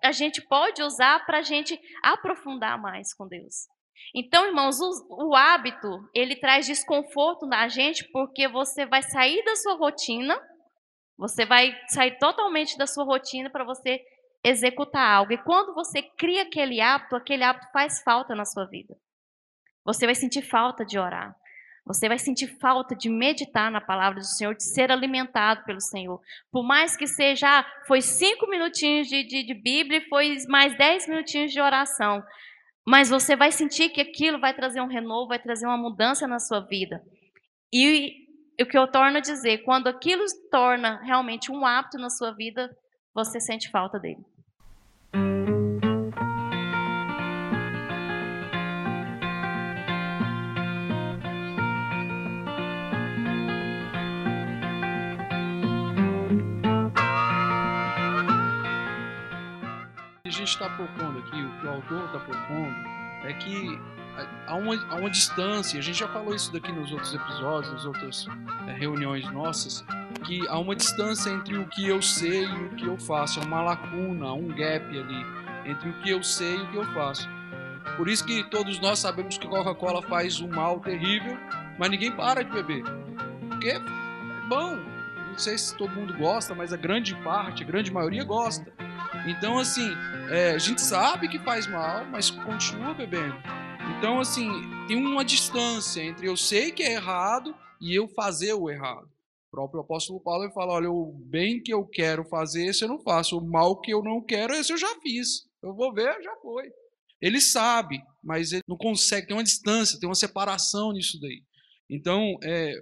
[0.03, 3.67] a gente pode usar para a gente aprofundar mais com Deus.
[4.15, 9.55] Então, irmãos, o, o, hábito, ele traz desconforto na gente porque você vai sair da
[9.57, 10.41] sua rotina,
[11.17, 14.03] você vai sair totalmente da sua rotina para você
[14.45, 15.33] executar algo.
[15.33, 18.95] E quando você cria aquele hábito, aquele hábito faz falta na sua vida.
[19.85, 21.35] Você vai sentir falta de orar.
[21.85, 26.21] Você vai sentir falta de meditar na palavra do Senhor, de ser alimentado pelo Senhor.
[26.51, 30.77] Por mais que seja, ah, foi cinco minutinhos de, de, de Bíblia e foi mais
[30.79, 32.23] dez minutinhos de oração.
[32.87, 36.39] Mas você vai sentir que aquilo vai trazer um renovo, vai trazer uma mudança na
[36.39, 37.03] sua vida.
[37.73, 38.29] E
[38.61, 42.71] o que eu torno a dizer, quando aquilo torna realmente um hábito na sua vida,
[43.13, 44.25] você sente falta dele.
[60.43, 62.75] Gente está propondo aqui, o que o autor está propondo,
[63.25, 63.79] é que
[64.47, 67.85] há uma, há uma distância, a gente já falou isso daqui nos outros episódios, nas
[67.85, 68.27] outras
[68.69, 69.85] é, reuniões nossas,
[70.25, 73.45] que há uma distância entre o que eu sei e o que eu faço, há
[73.45, 75.27] uma lacuna, um gap ali
[75.65, 77.29] entre o que eu sei e o que eu faço.
[77.97, 81.37] Por isso que todos nós sabemos que Coca-Cola faz um mal terrível,
[81.79, 82.85] mas ninguém para de beber.
[83.49, 83.81] Porque é
[84.49, 84.77] bom.
[85.29, 88.71] Não sei se todo mundo gosta, mas a grande parte, a grande maioria gosta.
[89.27, 89.91] Então, assim,
[90.31, 93.35] é, a gente sabe que faz mal, mas continua bebendo.
[93.91, 94.49] Então, assim,
[94.87, 99.07] tem uma distância entre eu sei que é errado e eu fazer o errado.
[99.49, 102.89] O próprio apóstolo Paulo ele fala: olha, o bem que eu quero fazer, esse eu
[102.89, 103.39] não faço.
[103.39, 105.47] O mal que eu não quero, esse eu já fiz.
[105.63, 106.71] Eu vou ver, já foi.
[107.21, 111.43] Ele sabe, mas ele não consegue, tem uma distância, tem uma separação nisso daí.
[111.89, 112.75] Então, é,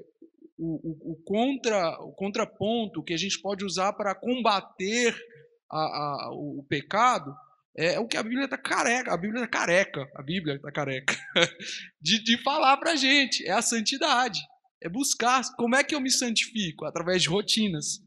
[0.56, 5.14] o, o, o, contra, o contraponto que a gente pode usar para combater
[5.70, 7.34] a, a, o pecado
[7.80, 11.16] é o que a Bíblia está careca, a Bíblia está careca, a Bíblia está careca,
[12.00, 14.38] de, de falar para a gente, é a santidade,
[14.82, 18.02] é buscar como é que eu me santifico, através de rotinas.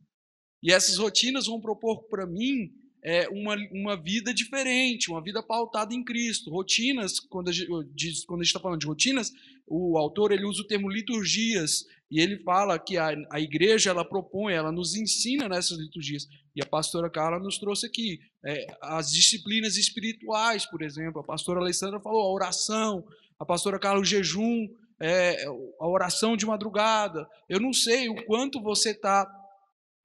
[0.62, 2.72] E essas rotinas vão propor para mim
[3.04, 6.52] é, uma, uma vida diferente, uma vida pautada em Cristo.
[6.52, 9.32] Rotinas, quando a gente está falando de rotinas,
[9.68, 11.84] o autor ele usa o termo liturgias,
[12.14, 16.28] e ele fala que a, a igreja ela propõe, ela nos ensina nessas liturgias.
[16.56, 21.20] E a pastora Carla nos trouxe aqui é, as disciplinas espirituais, por exemplo.
[21.20, 23.04] A pastora Alessandra falou a oração,
[23.40, 25.44] a pastora Carla o jejum, é,
[25.80, 27.28] a oração de madrugada.
[27.50, 29.28] Eu não sei o quanto você está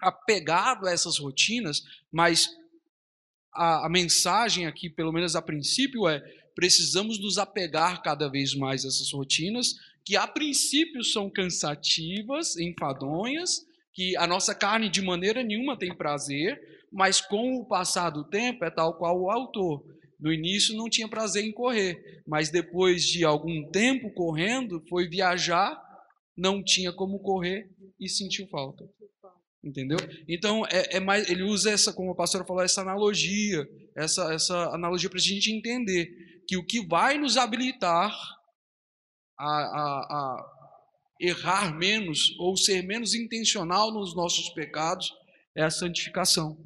[0.00, 2.48] apegado a essas rotinas, mas
[3.52, 6.22] a, a mensagem aqui, pelo menos a princípio, é
[6.58, 13.64] precisamos nos apegar cada vez mais a essas rotinas, que a princípio são cansativas, enfadonhas,
[13.92, 18.64] que a nossa carne de maneira nenhuma tem prazer, mas com o passar do tempo
[18.64, 19.84] é tal qual o autor.
[20.18, 25.80] No início não tinha prazer em correr, mas depois de algum tempo correndo, foi viajar,
[26.36, 28.84] não tinha como correr e sentiu falta.
[29.62, 29.98] Entendeu?
[30.26, 34.74] Então, é, é, mais, ele usa essa, como a pastora falou, essa analogia, essa, essa
[34.74, 38.10] analogia para a gente entender que o que vai nos habilitar
[39.38, 40.58] a, a, a
[41.20, 45.12] errar menos ou ser menos intencional nos nossos pecados
[45.54, 46.58] é a santificação.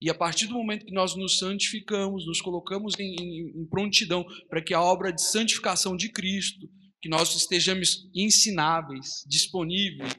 [0.00, 4.24] E a partir do momento que nós nos santificamos, nos colocamos em, em, em prontidão
[4.48, 6.66] para que a obra de santificação de Cristo,
[7.02, 10.14] que nós estejamos ensináveis, disponíveis,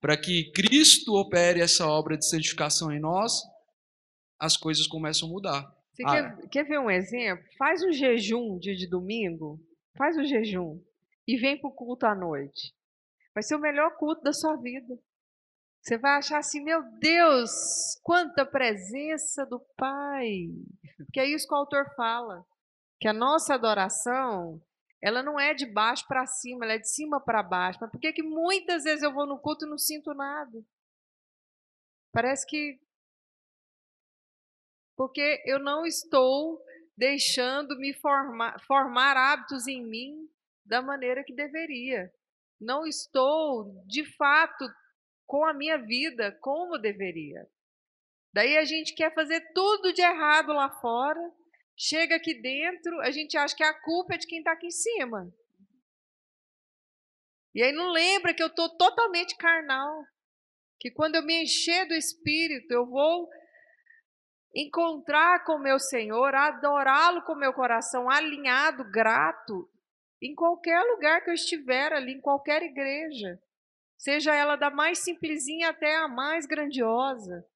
[0.00, 3.40] para que Cristo opere essa obra de santificação em nós,
[4.38, 5.75] as coisas começam a mudar.
[5.96, 6.36] Você Ah.
[6.36, 7.42] quer, quer ver um exemplo?
[7.56, 9.58] Faz um jejum dia de domingo,
[9.96, 10.78] faz um jejum
[11.26, 12.74] e vem para o culto à noite.
[13.34, 14.94] Vai ser o melhor culto da sua vida.
[15.80, 17.50] Você vai achar assim, meu Deus,
[18.02, 20.48] quanta presença do Pai.
[20.98, 22.44] Porque é isso que o autor fala,
[23.00, 24.60] que a nossa adoração,
[25.02, 27.78] ela não é de baixo para cima, ela é de cima para baixo.
[27.80, 30.62] Mas por que que muitas vezes eu vou no culto e não sinto nada?
[32.12, 32.78] Parece que
[34.96, 36.64] porque eu não estou
[36.96, 40.28] deixando me formar, formar hábitos em mim
[40.64, 42.10] da maneira que deveria.
[42.58, 44.64] Não estou, de fato,
[45.26, 47.46] com a minha vida como deveria.
[48.32, 51.20] Daí a gente quer fazer tudo de errado lá fora,
[51.76, 54.70] chega aqui dentro, a gente acha que a culpa é de quem está aqui em
[54.70, 55.32] cima.
[57.54, 60.04] E aí não lembra que eu estou totalmente carnal.
[60.78, 63.30] Que quando eu me encher do Espírito, eu vou
[64.56, 69.68] encontrar com meu Senhor, adorá-lo com meu coração alinhado, grato,
[70.20, 73.38] em qualquer lugar que eu estiver ali, em qualquer igreja,
[73.98, 77.46] seja ela da mais simplesinha até a mais grandiosa.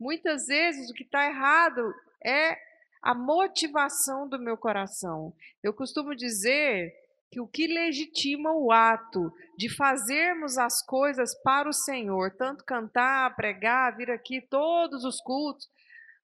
[0.00, 1.94] Muitas vezes o que está errado
[2.24, 2.58] é
[3.00, 5.32] a motivação do meu coração.
[5.62, 6.92] Eu costumo dizer
[7.30, 13.36] que o que legitima o ato de fazermos as coisas para o Senhor, tanto cantar,
[13.36, 15.68] pregar, vir aqui todos os cultos,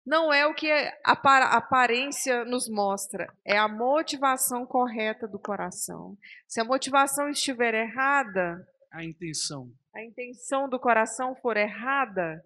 [0.07, 6.17] não é o que a aparência nos mostra, é a motivação correta do coração.
[6.47, 9.71] Se a motivação estiver errada, A intenção.
[9.95, 12.43] a intenção do coração for errada,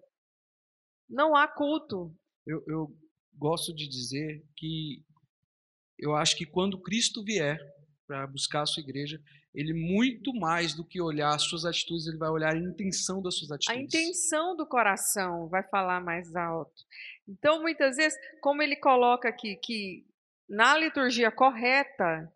[1.09, 2.15] não há culto.
[2.45, 2.87] Eu, eu
[3.37, 5.03] gosto de dizer que
[5.97, 7.59] eu acho que quando Cristo vier
[8.07, 9.19] para buscar a sua igreja,
[9.53, 13.35] ele muito mais do que olhar as suas atitudes, ele vai olhar a intenção das
[13.37, 13.83] suas A atitudes.
[13.93, 16.83] intenção do coração vai falar mais alto.
[17.29, 20.03] Então, muitas vezes, como ele coloca aqui que
[20.49, 22.27] na liturgia correta,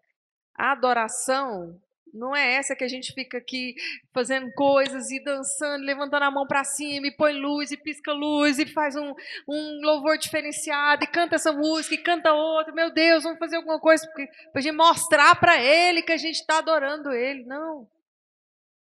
[0.56, 1.82] a adoração
[2.14, 3.74] não é essa que a gente fica aqui
[4.14, 8.60] fazendo coisas e dançando, levantando a mão para cima, e põe luz, e pisca luz,
[8.60, 9.16] e faz um,
[9.50, 12.72] um louvor diferenciado, e canta essa música, e canta outra.
[12.72, 16.36] Meu Deus, vamos fazer alguma coisa para a gente mostrar para ele que a gente
[16.36, 17.44] está adorando ele.
[17.46, 17.88] Não.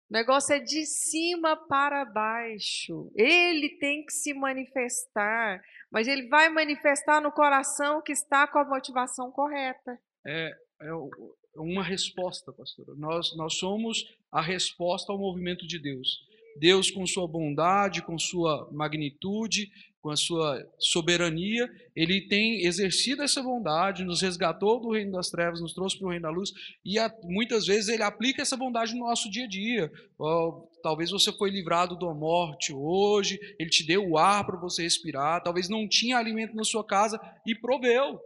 [0.09, 3.11] O negócio é de cima para baixo.
[3.17, 8.65] Ele tem que se manifestar, mas ele vai manifestar no coração que está com a
[8.65, 9.99] motivação correta.
[10.25, 11.11] É o-
[11.57, 12.93] uma resposta, pastora.
[12.97, 16.21] Nós, nós somos a resposta ao movimento de Deus.
[16.59, 19.69] Deus, com sua bondade, com sua magnitude,
[20.07, 25.61] com a sua soberania, ele tem exercido essa bondade, nos resgatou do reino das trevas,
[25.61, 26.53] nos trouxe para o reino da luz,
[26.85, 29.91] e a- muitas vezes ele aplica essa bondade no nosso dia a dia.
[30.17, 34.85] Ó, talvez você foi livrado da morte hoje, ele te deu o ar para você
[34.85, 38.21] respirar, talvez não tinha alimento na sua casa e proveu.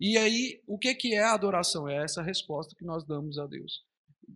[0.00, 1.88] E aí, o que, que é a adoração?
[1.88, 3.84] É essa resposta que nós damos a Deus.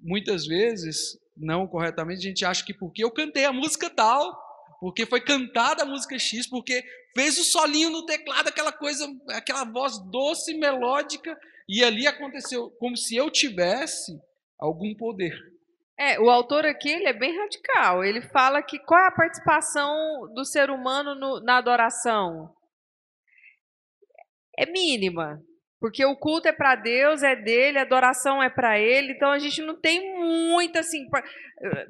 [0.01, 4.44] Muitas vezes, não corretamente, a gente acha que porque eu cantei a música tal,
[4.85, 6.85] porque foi cantada a música X, porque
[7.16, 11.35] fez o solinho no teclado, aquela coisa, aquela voz doce, melódica,
[11.66, 14.12] e ali aconteceu como se eu tivesse
[14.59, 15.35] algum poder.
[15.99, 18.05] É, o autor aqui ele é bem radical.
[18.05, 19.91] Ele fala que qual é a participação
[20.35, 22.55] do ser humano no- na adoração?
[24.59, 25.43] É mínima,
[25.85, 29.12] porque o culto é para Deus, é dele, a adoração é para ele.
[29.12, 31.07] Então a gente não tem muito assim,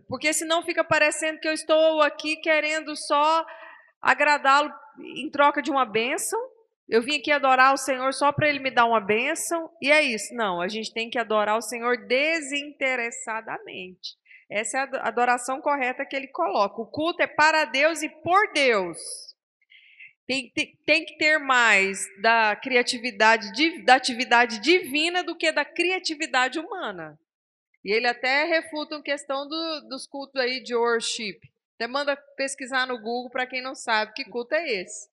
[0.09, 3.47] porque senão fica parecendo que eu estou aqui querendo só
[4.03, 4.68] agradá-lo
[4.99, 6.40] em troca de uma bênção.
[6.88, 10.03] Eu vim aqui adorar o Senhor só para ele me dar uma bênção, e é
[10.03, 10.34] isso.
[10.34, 14.16] Não, a gente tem que adorar o Senhor desinteressadamente.
[14.51, 16.82] Essa é a ado- adoração correta que ele coloca.
[16.82, 18.99] O culto é para Deus e por Deus.
[20.27, 23.47] Tem, tem, tem que ter mais da criatividade,
[23.85, 27.18] da atividade divina do que da criatividade humana.
[27.85, 31.39] E ele até refuta a questão do- dos cultos aí de worship.
[31.75, 35.09] Até manda pesquisar no Google para quem não sabe que culto é esse.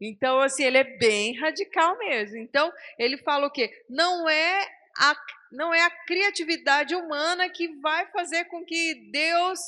[0.00, 2.36] Então, assim, ele é bem radical mesmo.
[2.38, 3.84] Então, ele fala o quê?
[3.90, 4.60] Não é
[4.96, 5.16] a,
[5.50, 9.58] não é a criatividade humana que vai fazer com que Deus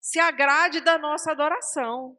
[0.00, 2.16] se agrade da nossa adoração.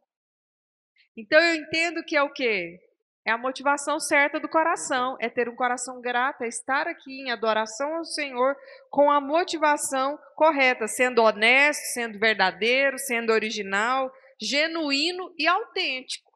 [1.16, 2.80] Então, eu entendo que é o quê?
[3.26, 7.30] É a motivação certa do coração, é ter um coração grato, é estar aqui em
[7.30, 8.54] adoração ao Senhor
[8.90, 16.30] com a motivação correta, sendo honesto, sendo verdadeiro, sendo original, genuíno e autêntico.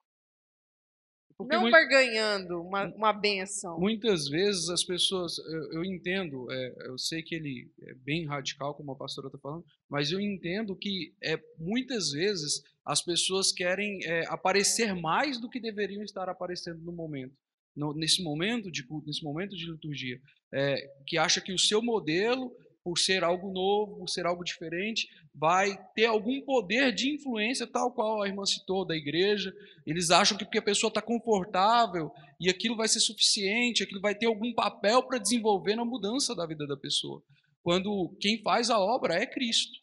[1.37, 3.79] Porque não mui- barganhando uma, uma benção.
[3.79, 8.75] Muitas vezes as pessoas, eu, eu entendo, é, eu sei que ele é bem radical,
[8.75, 14.03] como a pastora está falando, mas eu entendo que é, muitas vezes as pessoas querem
[14.03, 17.37] é, aparecer mais do que deveriam estar aparecendo no momento.
[17.77, 20.19] no, nesse momento de culto, nesse momento de liturgia,
[20.51, 22.51] é, que acha que o seu modelo,
[22.83, 27.93] por ser algo novo, por ser algo diferente, vai ter algum poder de influência, tal
[27.93, 29.55] qual a irmã citou da igreja.
[29.87, 32.11] Eles acham que porque a pessoa está confortável
[32.41, 36.47] e aquilo vai ser suficiente, aquilo vai ter algum papel para desenvolver na mudança da
[36.47, 37.23] vida da pessoa.
[37.63, 39.79] Quando quem faz a obra é Cristo.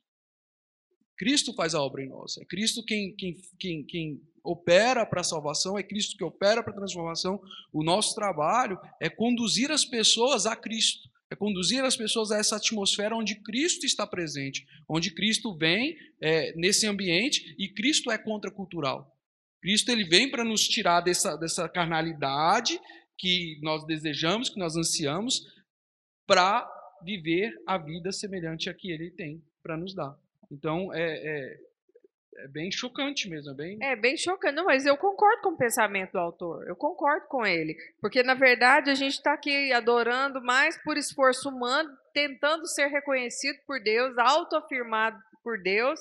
[1.18, 2.38] Cristo faz a obra em nós.
[2.38, 6.74] É Cristo quem, quem, quem, quem opera para a salvação, é Cristo que opera para
[6.74, 7.42] a transformação.
[7.72, 12.58] O nosso trabalho é conduzir as pessoas a Cristo, é conduzir as pessoas a essa
[12.58, 19.12] atmosfera onde Cristo está presente, onde Cristo vem é, nesse ambiente e Cristo é contracultural.
[19.62, 22.80] Cristo ele vem para nos tirar dessa, dessa carnalidade
[23.18, 25.42] que nós desejamos, que nós ansiamos,
[26.28, 26.70] para
[27.04, 30.16] viver a vida semelhante a que ele tem para nos dar.
[30.52, 31.58] Então, é, é,
[32.38, 33.52] é, bem chocante mesmo.
[33.52, 33.78] É bem...
[33.82, 34.62] é bem chocante.
[34.64, 36.68] Mas eu concordo com o pensamento do autor.
[36.68, 37.76] Eu concordo com ele.
[38.02, 43.58] Porque, na verdade, a gente está aqui adorando mais por esforço humano, tentando ser reconhecido
[43.66, 46.00] por Deus, autoafirmado por Deus,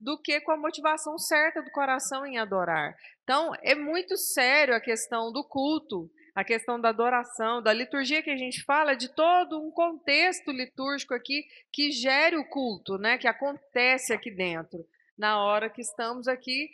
[0.00, 2.96] do que com a motivação certa do coração em adorar.
[3.22, 8.28] Então, é muito sério a questão do culto a questão da adoração, da liturgia que
[8.28, 13.26] a gente fala, de todo um contexto litúrgico aqui que gere o culto, né, que
[13.26, 16.70] acontece aqui dentro, na hora que estamos aqui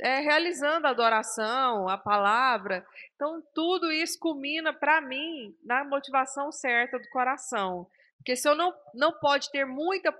[0.00, 2.84] é, realizando a adoração, a palavra.
[3.14, 7.86] Então, tudo isso culmina, para mim, na motivação certa do coração.
[8.16, 10.12] Porque se eu não, não pode ter muita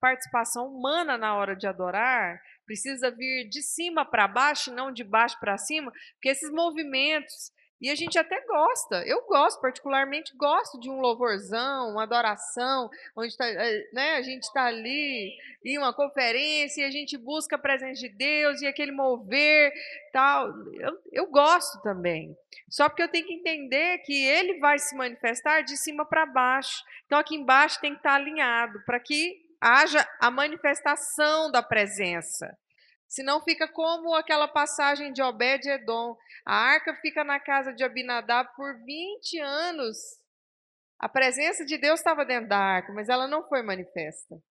[0.00, 5.38] participação humana na hora de adorar, precisa vir de cima para baixo, não de baixo
[5.40, 7.50] para cima, porque esses movimentos
[7.82, 13.36] e a gente até gosta, eu gosto, particularmente gosto de um louvorzão, uma adoração, onde
[13.36, 17.58] tá, eh, né, a gente está ali em uma conferência e a gente busca a
[17.58, 19.72] presença de Deus e aquele mover
[20.12, 20.48] tal.
[20.74, 22.36] Eu, eu gosto também.
[22.70, 26.84] Só porque eu tenho que entender que ele vai se manifestar de cima para baixo.
[27.06, 32.56] Então aqui embaixo tem que estar tá alinhado para que haja a manifestação da presença.
[33.12, 36.16] Senão fica como aquela passagem de Obed-Edom.
[36.46, 39.98] A arca fica na casa de Abinadab por 20 anos.
[40.98, 44.42] A presença de Deus estava dentro da arca, mas ela não foi manifesta.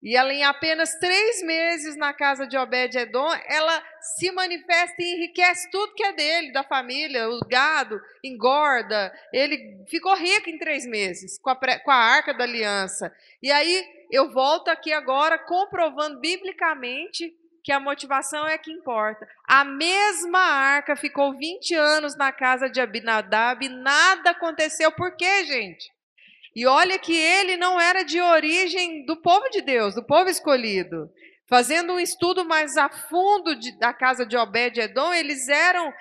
[0.00, 3.84] E ela, em apenas três meses na casa de Obed-Edom, ela
[4.16, 9.12] se manifesta e enriquece tudo que é dele, da família, o gado, engorda.
[9.32, 13.12] Ele ficou rico em três meses com a, com a arca da aliança.
[13.42, 19.26] E aí eu volto aqui agora comprovando biblicamente que a motivação é que importa.
[19.46, 24.90] A mesma arca ficou 20 anos na casa de Abinadab e nada aconteceu.
[24.92, 25.90] Por quê, gente?
[26.54, 31.10] E olha que ele não era de origem do povo de Deus, do povo escolhido.
[31.48, 35.92] Fazendo um estudo mais a fundo de, da casa de Obed-Edom, eles eram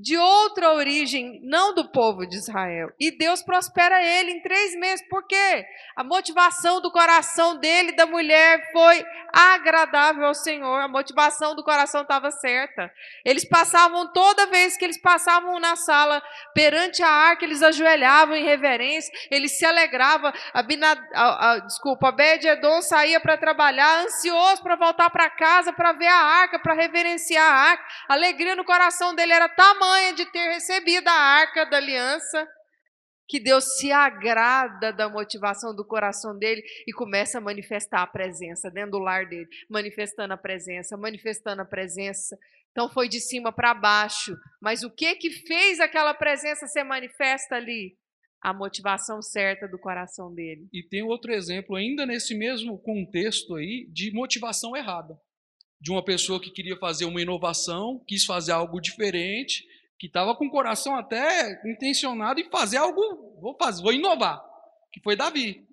[0.00, 2.92] de outra origem, não do povo de Israel.
[3.00, 5.04] E Deus prospera ele em três meses.
[5.08, 5.66] Por quê?
[5.96, 10.80] A motivação do coração dele, da mulher, foi agradável ao Senhor.
[10.80, 12.92] A motivação do coração estava certa.
[13.24, 16.22] Eles passavam, toda vez que eles passavam na sala,
[16.54, 20.32] perante a arca, eles ajoelhavam em reverência, eles se alegravam.
[20.54, 26.06] Abinad, a, a, desculpa, Abed-Edom saía para trabalhar, ansioso para voltar para casa, para ver
[26.06, 27.84] a arca, para reverenciar a arca.
[28.08, 32.46] A alegria no coração dele era tamanho tamanha de ter recebido a arca da aliança,
[33.26, 38.70] que Deus se agrada da motivação do coração dele e começa a manifestar a presença
[38.70, 42.38] dentro do lar dele, manifestando a presença, manifestando a presença.
[42.70, 47.56] Então foi de cima para baixo, mas o que que fez aquela presença ser manifesta
[47.56, 47.96] ali?
[48.40, 50.68] A motivação certa do coração dele.
[50.72, 55.18] E tem outro exemplo ainda nesse mesmo contexto aí de motivação errada.
[55.80, 59.64] De uma pessoa que queria fazer uma inovação, quis fazer algo diferente,
[59.98, 64.40] que estava com o coração até intencionado em fazer algo, vou fazer, vou inovar,
[64.92, 65.66] que foi Davi.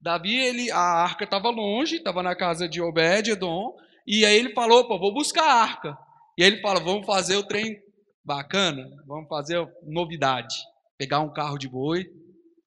[0.00, 4.54] Davi, ele, a arca estava longe, estava na casa de Obed, Edom, e aí ele
[4.54, 5.98] falou, opa, vou buscar a arca.
[6.36, 7.78] E aí ele fala, vamos fazer o trem
[8.24, 10.54] bacana, vamos fazer novidade.
[10.96, 12.06] Pegar um carro de boi,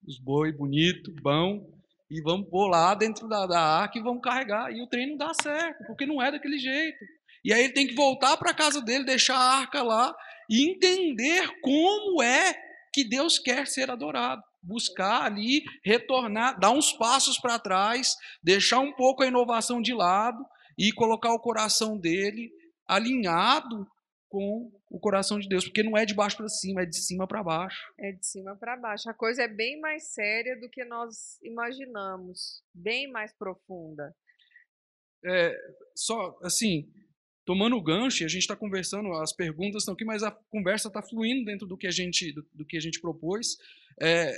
[0.06, 1.66] os boi bonito, bom,
[2.10, 4.72] e vamos pôr lá dentro da, da arca e vamos carregar.
[4.72, 7.00] E o trem não dá certo, porque não é daquele jeito.
[7.44, 10.14] E aí ele tem que voltar para a casa dele, deixar a arca lá
[10.52, 12.54] e entender como é
[12.94, 14.44] que Deus quer ser adorado.
[14.62, 20.46] Buscar ali, retornar, dar uns passos para trás, deixar um pouco a inovação de lado
[20.78, 22.52] e colocar o coração dele
[22.86, 23.88] alinhado
[24.30, 27.28] com o coração de Deus, porque não é de baixo para cima, é de cima
[27.28, 27.82] para baixo.
[28.00, 29.10] É de cima para baixo.
[29.10, 34.14] A coisa é bem mais séria do que nós imaginamos, bem mais profunda.
[35.26, 35.56] É,
[35.96, 36.90] só assim,
[37.46, 40.88] tomando o gancho, e a gente está conversando, as perguntas estão aqui, mas a conversa
[40.88, 43.58] está fluindo dentro do que a gente, do, do que a gente propôs.
[44.00, 44.34] É,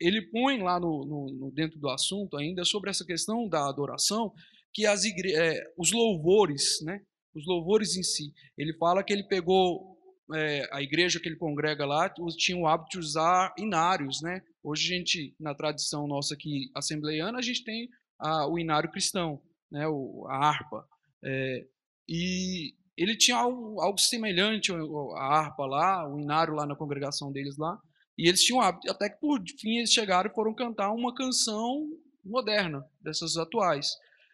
[0.00, 4.32] ele põe lá no, no, no, dentro do assunto ainda sobre essa questão da adoração,
[4.72, 7.00] que as igre é, os louvores, né,
[7.34, 9.96] os louvores em si, ele fala que ele pegou
[10.34, 14.42] é, a igreja que ele congrega lá tinha o hábito de usar inários, né?
[14.62, 19.40] Hoje a gente, na tradição nossa aqui assembleiana, a gente tem a, o inário cristão,
[19.70, 19.86] né?
[19.86, 20.86] O, a harpa.
[21.24, 21.66] É,
[22.08, 27.56] e ele tinha algo, algo semelhante à harpa lá, o inário lá na congregação deles
[27.56, 27.78] lá.
[28.18, 31.86] E eles tinham hábito, até que por fim eles chegaram e foram cantar uma canção
[32.24, 33.90] moderna, dessas atuais.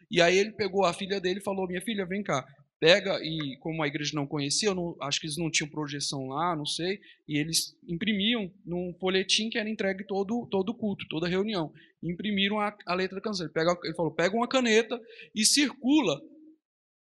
[0.09, 2.45] E aí ele pegou a filha dele e falou: Minha filha, vem cá,
[2.79, 6.55] pega e, como a igreja não conhecia, não, acho que eles não tinham projeção lá,
[6.55, 11.73] não sei, e eles imprimiam num folhetim que era entregue todo todo culto, toda reunião.
[12.01, 13.45] Imprimiram a, a letra da canção.
[13.45, 14.97] Ele, pega, ele falou: pega uma caneta
[15.35, 16.21] e circula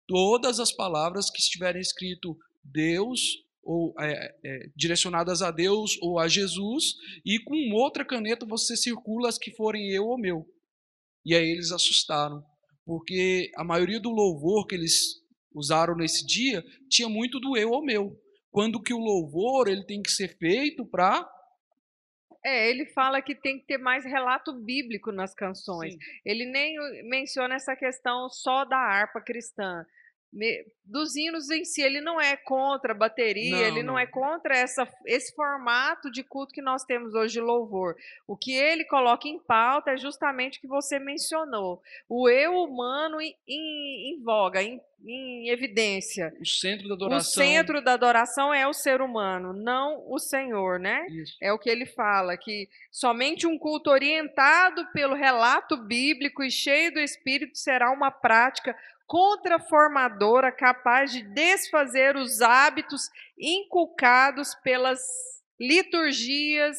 [0.07, 6.29] todas as palavras que estiverem escrito Deus ou é, é, direcionadas a Deus ou a
[6.29, 6.95] Jesus,
[7.25, 10.47] e com outra caneta você circula as que forem eu ou meu.
[11.25, 12.41] E aí eles assustaram,
[12.85, 15.21] porque a maioria do louvor que eles
[15.53, 18.17] usaram nesse dia tinha muito do eu ou meu.
[18.49, 21.29] Quando que o louvor ele tem que ser feito para
[22.45, 25.93] é, ele fala que tem que ter mais relato bíblico nas canções.
[25.93, 25.99] Sim.
[26.23, 26.77] Ele nem
[27.09, 29.85] menciona essa questão só da harpa cristã
[30.85, 34.05] dos hinos em si, ele não é contra a bateria, não, ele não, não, é
[34.05, 37.95] contra essa, esse formato de culto que nós temos hoje de louvor.
[38.25, 43.19] O que ele coloca em pauta é justamente o que você mencionou: o eu humano
[43.19, 46.33] em, em, em voga, em, em, evidência.
[46.39, 47.43] O centro da adoração.
[47.43, 51.05] O centro da adoração é o ser humano, não o Senhor, né?
[51.09, 51.35] Isso.
[51.41, 56.93] É o que ele fala, que somente um culto orientado pelo relato bíblico e cheio
[56.93, 58.75] do Espírito será uma prática
[59.07, 65.01] contraformadora capaz de desfazer os hábitos inculcados pelas
[65.59, 66.77] liturgias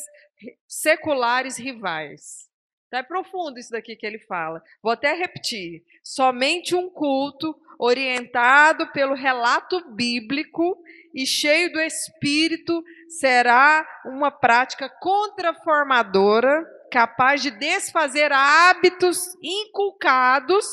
[0.67, 2.47] seculares rivais.
[2.87, 4.63] Então, é profundo isso daqui que ele fala.
[4.83, 5.83] Vou até repetir.
[6.03, 10.77] Somente um culto orientado pelo relato bíblico
[11.15, 20.67] e cheio do Espírito será uma prática contraformadora capaz de desfazer hábitos inculcados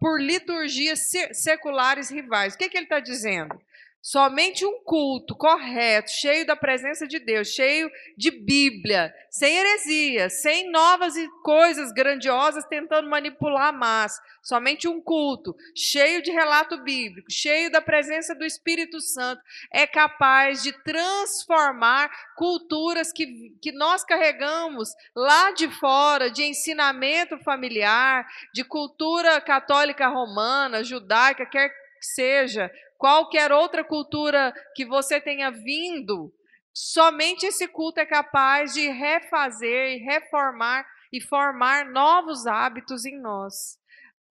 [0.00, 2.54] por liturgias seculares rivais.
[2.54, 3.60] O que, que ele está dizendo?
[4.06, 10.70] Somente um culto correto, cheio da presença de Deus, cheio de Bíblia, sem heresia, sem
[10.70, 14.22] novas coisas grandiosas tentando manipular a massa.
[14.42, 19.42] Somente um culto, cheio de relato bíblico, cheio da presença do Espírito Santo,
[19.72, 28.26] é capaz de transformar culturas que, que nós carregamos lá de fora, de ensinamento familiar,
[28.52, 32.70] de cultura católica romana, judaica, quer que seja,
[33.04, 36.32] qualquer outra cultura que você tenha vindo,
[36.72, 43.78] somente esse culto é capaz de refazer e reformar e formar novos hábitos em nós.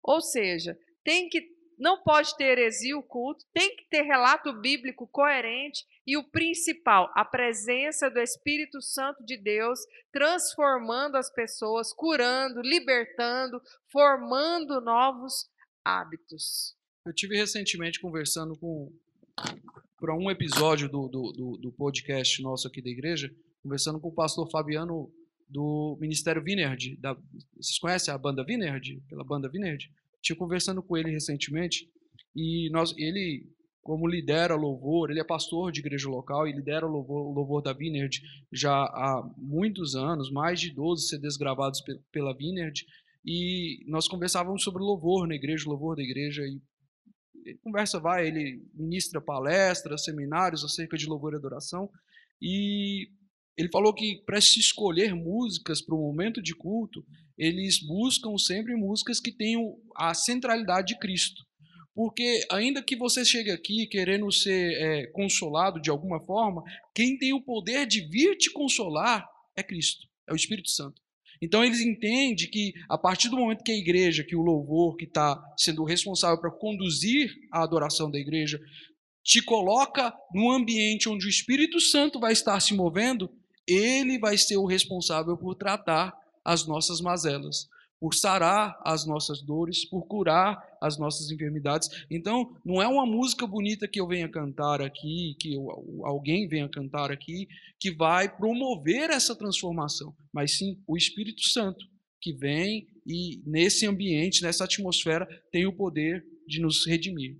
[0.02, 5.06] Ou seja, tem que não pode ter heresia o culto, tem que ter relato bíblico
[5.06, 12.62] coerente e o principal, a presença do Espírito Santo de Deus transformando as pessoas, curando,
[12.62, 13.60] libertando,
[13.90, 15.46] formando novos
[15.84, 16.74] hábitos.
[17.04, 18.92] Eu tive recentemente conversando com
[19.98, 24.14] para um episódio do, do, do, do, podcast nosso aqui da igreja, conversando com o
[24.14, 25.12] pastor Fabiano
[25.48, 26.96] do Ministério Vineyard.
[26.98, 27.14] Da,
[27.56, 29.00] vocês conhecem a banda Vineyard?
[29.08, 29.90] Pela banda Vineyard?
[30.20, 31.88] Tive conversando com ele recentemente
[32.36, 33.50] e nós, ele,
[33.82, 37.72] como lidera louvor, ele é pastor de igreja local e lidera o louvor, louvor da
[37.72, 38.20] Vineyard
[38.52, 42.86] já há muitos anos, mais de 12 CDs gravados pela Vineyard.
[43.24, 46.60] E nós conversávamos sobre louvor na igreja, louvor da igreja, e
[47.44, 51.90] ele conversa vai, ele ministra palestras, seminários acerca de louvor e adoração,
[52.40, 53.08] e
[53.56, 57.04] ele falou que para se escolher músicas para o momento de culto,
[57.36, 61.42] eles buscam sempre músicas que tenham a centralidade de Cristo.
[61.94, 66.62] Porque ainda que você chegue aqui querendo ser é, consolado de alguma forma,
[66.94, 71.01] quem tem o poder de vir te consolar é Cristo, é o Espírito Santo.
[71.42, 75.04] Então eles entendem que a partir do momento que a igreja, que o louvor que
[75.04, 78.60] está sendo responsável para conduzir a adoração da igreja,
[79.24, 83.28] te coloca num ambiente onde o Espírito Santo vai estar se movendo,
[83.66, 87.68] ele vai ser o responsável por tratar as nossas mazelas
[88.02, 91.88] por sarar as nossas dores, por curar as nossas enfermidades.
[92.10, 95.70] Então, não é uma música bonita que eu venha cantar aqui, que eu,
[96.04, 97.46] alguém venha cantar aqui,
[97.78, 101.86] que vai promover essa transformação, mas sim o Espírito Santo
[102.20, 107.36] que vem e nesse ambiente, nessa atmosfera, tem o poder de nos redimir.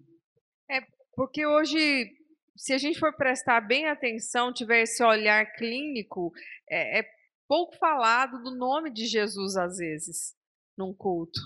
[1.17, 2.09] porque hoje,
[2.57, 6.33] se a gente for prestar bem atenção, tiver esse olhar clínico,
[6.71, 7.05] é, é
[7.49, 10.41] pouco falado do nome de Jesus às vezes
[10.77, 11.41] num culto.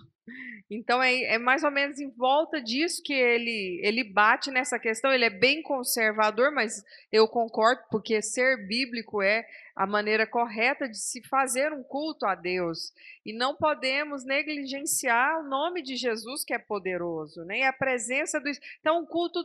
[0.68, 5.12] Então é, é, mais ou menos em volta disso que ele, ele bate nessa questão.
[5.12, 9.46] Ele é bem conservador, mas eu concordo, porque ser bíblico é
[9.76, 12.92] a maneira correta de se fazer um culto a Deus.
[13.24, 17.68] E não podemos negligenciar o nome de Jesus, que é poderoso, nem né?
[17.68, 18.50] a presença do.
[18.80, 19.44] Então, um culto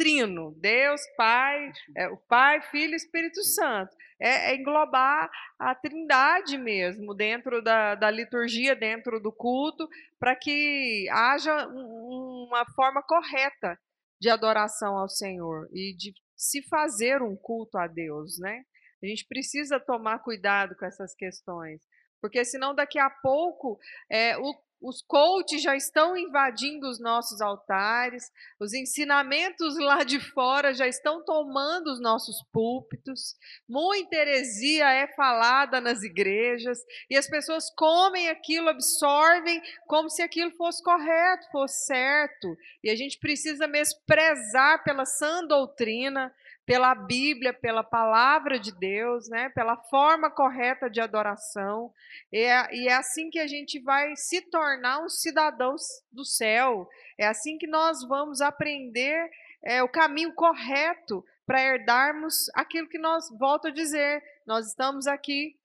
[0.00, 3.94] trino, Deus, Pai, é, o Pai, Filho e Espírito Santo.
[4.18, 9.86] É, é, englobar a trindade mesmo dentro da, da liturgia, dentro do culto,
[10.18, 13.78] para que haja um, uma forma correta
[14.18, 18.64] de adoração ao Senhor e de se fazer um culto a Deus, né?
[19.02, 21.80] A gente precisa tomar cuidado com essas questões,
[22.22, 23.78] porque senão daqui a pouco
[24.10, 30.72] é, o os coaches já estão invadindo os nossos altares, os ensinamentos lá de fora
[30.72, 33.36] já estão tomando os nossos púlpitos,
[33.68, 36.78] muita heresia é falada nas igrejas,
[37.10, 42.56] e as pessoas comem aquilo, absorvem como se aquilo fosse correto, fosse certo.
[42.82, 46.34] E a gente precisa mesmo prezar pela sã doutrina,
[46.70, 51.92] pela Bíblia, pela palavra de Deus, né, pela forma correta de adoração.
[52.32, 55.82] E é, e é assim que a gente vai se tornar uns cidadãos
[56.12, 56.88] do céu.
[57.18, 59.28] É assim que nós vamos aprender
[59.64, 65.58] é, o caminho correto para herdarmos aquilo que nós, volto a dizer, nós estamos aqui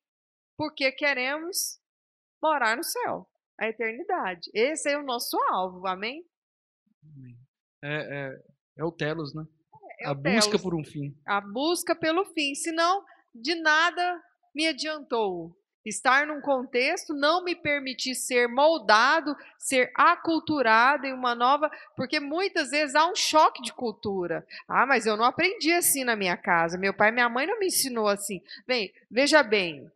[0.58, 1.80] porque queremos
[2.42, 3.30] morar no céu,
[3.60, 4.50] a eternidade.
[4.56, 6.26] Esse é o nosso alvo, amém?
[7.84, 8.44] É, é,
[8.80, 9.46] é o telos, né?
[10.06, 11.16] A busca por um fim.
[11.26, 12.54] A busca pelo fim.
[12.56, 13.04] Senão,
[13.34, 14.22] de nada
[14.54, 15.56] me adiantou.
[15.86, 21.70] Estar num contexto, não me permitir ser moldado, ser aculturado em uma nova.
[21.96, 24.46] Porque muitas vezes há um choque de cultura.
[24.68, 26.78] Ah, mas eu não aprendi assim na minha casa.
[26.78, 28.42] Meu pai e minha mãe não me ensinou assim.
[28.66, 29.92] Bem, veja bem.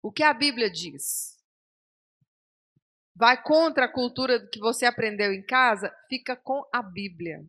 [0.00, 1.32] O que a Bíblia diz?
[3.14, 5.94] Vai contra a cultura que você aprendeu em casa?
[6.08, 7.44] Fica com a Bíblia.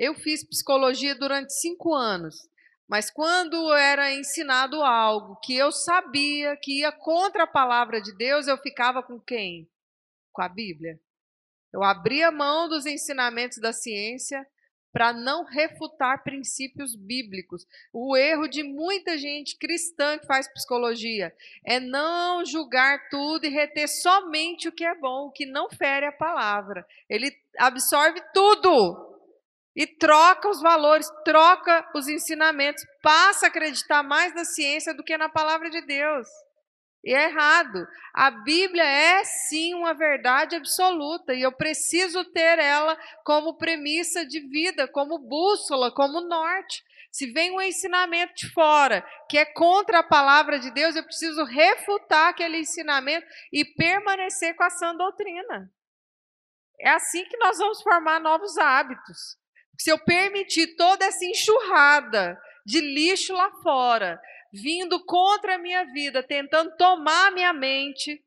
[0.00, 2.48] Eu fiz psicologia durante cinco anos,
[2.88, 8.46] mas quando era ensinado algo que eu sabia que ia contra a palavra de Deus,
[8.46, 9.68] eu ficava com quem?
[10.32, 10.98] Com a Bíblia.
[11.70, 14.46] Eu abria mão dos ensinamentos da ciência
[14.90, 17.66] para não refutar princípios bíblicos.
[17.92, 21.30] O erro de muita gente cristã que faz psicologia
[21.62, 26.06] é não julgar tudo e reter somente o que é bom, o que não fere
[26.06, 26.86] a palavra.
[27.06, 29.09] Ele absorve tudo
[29.74, 35.16] e troca os valores, troca os ensinamentos, passa a acreditar mais na ciência do que
[35.16, 36.26] na palavra de Deus.
[37.02, 37.86] E é errado.
[38.12, 44.40] A Bíblia é sim uma verdade absoluta e eu preciso ter ela como premissa de
[44.40, 46.84] vida, como bússola, como norte.
[47.10, 51.42] Se vem um ensinamento de fora que é contra a palavra de Deus, eu preciso
[51.44, 55.72] refutar aquele ensinamento e permanecer com a sã doutrina.
[56.78, 59.40] É assim que nós vamos formar novos hábitos
[59.80, 64.20] se eu permitir toda essa enxurrada de lixo lá fora,
[64.52, 68.22] vindo contra a minha vida, tentando tomar a minha mente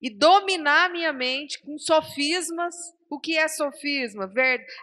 [0.00, 2.74] e dominar a minha mente com sofismas,
[3.10, 4.32] o que é sofisma?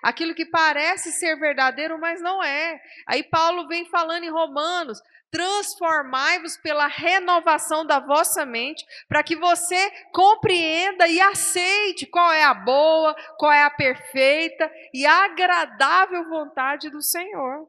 [0.03, 2.79] Aquilo que parece ser verdadeiro, mas não é.
[3.07, 5.01] Aí Paulo vem falando em Romanos:
[5.31, 12.53] transformai-vos pela renovação da vossa mente, para que você compreenda e aceite qual é a
[12.53, 17.65] boa, qual é a perfeita e agradável vontade do Senhor.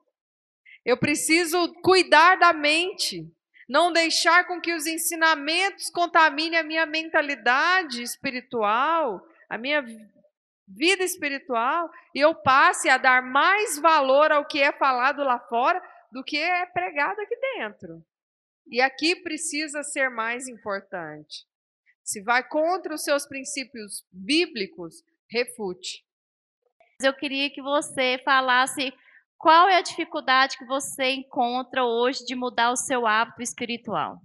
[0.84, 3.24] Eu preciso cuidar da mente,
[3.68, 9.84] não deixar com que os ensinamentos contaminem a minha mentalidade espiritual, a minha
[10.66, 15.80] vida espiritual, e eu passe a dar mais valor ao que é falado lá fora
[16.12, 18.05] do que é pregado aqui dentro.
[18.70, 21.47] E aqui precisa ser mais importante.
[22.05, 26.05] Se vai contra os seus princípios bíblicos, refute.
[27.02, 28.93] Eu queria que você falasse
[29.39, 34.20] qual é a dificuldade que você encontra hoje de mudar o seu hábito espiritual.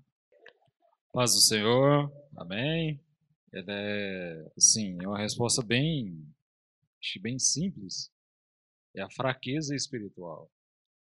[1.14, 3.00] Paz do Senhor, amém.
[3.54, 6.22] É, assim, é uma resposta bem,
[7.22, 8.12] bem simples.
[8.96, 10.52] É a fraqueza espiritual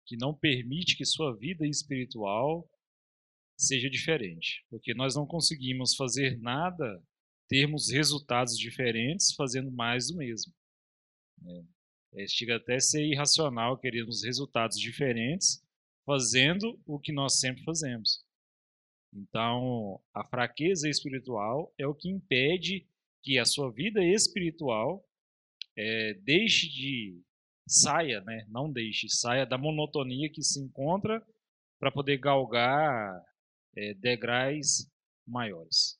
[0.05, 2.69] que não permite que sua vida espiritual
[3.57, 7.01] seja diferente, porque nós não conseguimos fazer nada,
[7.47, 10.53] termos resultados diferentes fazendo mais do mesmo.
[11.45, 15.63] É, é, chega até a ser irracional querermos resultados diferentes
[16.05, 18.23] fazendo o que nós sempre fazemos.
[19.13, 22.87] Então, a fraqueza espiritual é o que impede
[23.21, 25.05] que a sua vida espiritual
[25.77, 27.21] é, deixe de
[27.71, 28.45] saia, né?
[28.49, 31.25] Não deixe, saia da monotonia que se encontra
[31.79, 33.23] para poder galgar
[33.75, 34.85] é, degraus
[35.25, 35.97] maiores.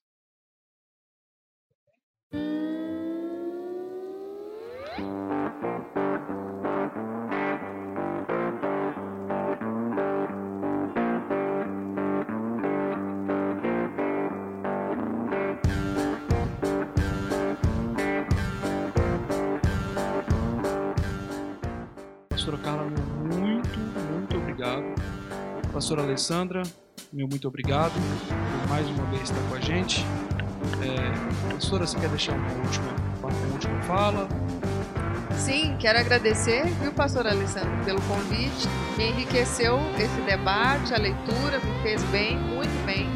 [25.82, 26.62] Pastora Alessandra,
[27.12, 30.06] meu muito obrigado por mais uma vez estar com a gente.
[30.80, 34.30] É, pastora, você quer deixar uma última, uma última fala?
[35.36, 38.68] Sim, quero agradecer, viu, pastor Alessandro, pelo convite.
[38.96, 43.08] Me enriqueceu esse debate, a leitura, me fez bem, muito bem,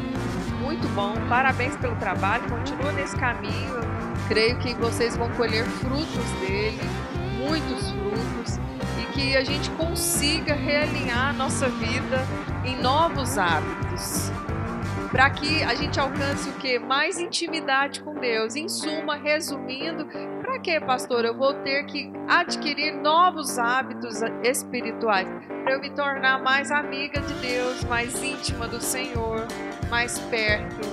[0.60, 1.14] muito bom.
[1.28, 3.76] Parabéns pelo trabalho, continua nesse caminho.
[4.26, 6.80] Creio que vocês vão colher frutos dele,
[7.38, 8.58] muitos frutos,
[9.00, 12.26] e que a gente consiga realinhar a nossa vida
[12.66, 14.30] em novos hábitos
[15.16, 16.78] para que a gente alcance o que?
[16.78, 18.54] Mais intimidade com Deus.
[18.54, 20.06] Em suma, resumindo,
[20.42, 21.24] para que, pastor?
[21.24, 25.26] Eu vou ter que adquirir novos hábitos espirituais
[25.62, 29.46] para eu me tornar mais amiga de Deus, mais íntima do Senhor,
[29.88, 30.86] mais perto.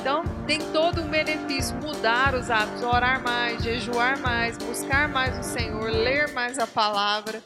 [0.00, 5.42] Então, tem todo um benefício mudar os hábitos, orar mais, jejuar mais, buscar mais o
[5.42, 7.42] Senhor, ler mais a palavra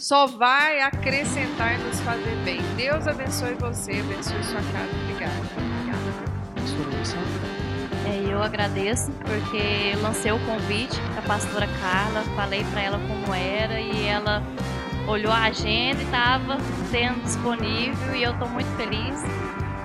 [0.00, 2.60] só vai acrescentar e nos fazer bem.
[2.76, 4.90] Deus abençoe você, abençoe sua casa.
[5.04, 5.60] Obrigada.
[8.06, 13.78] É, eu agradeço porque lancei o convite da pastora Carla, falei para ela como era
[13.78, 14.42] e ela
[15.06, 16.56] olhou a agenda e estava
[16.90, 19.20] sendo disponível e eu estou muito feliz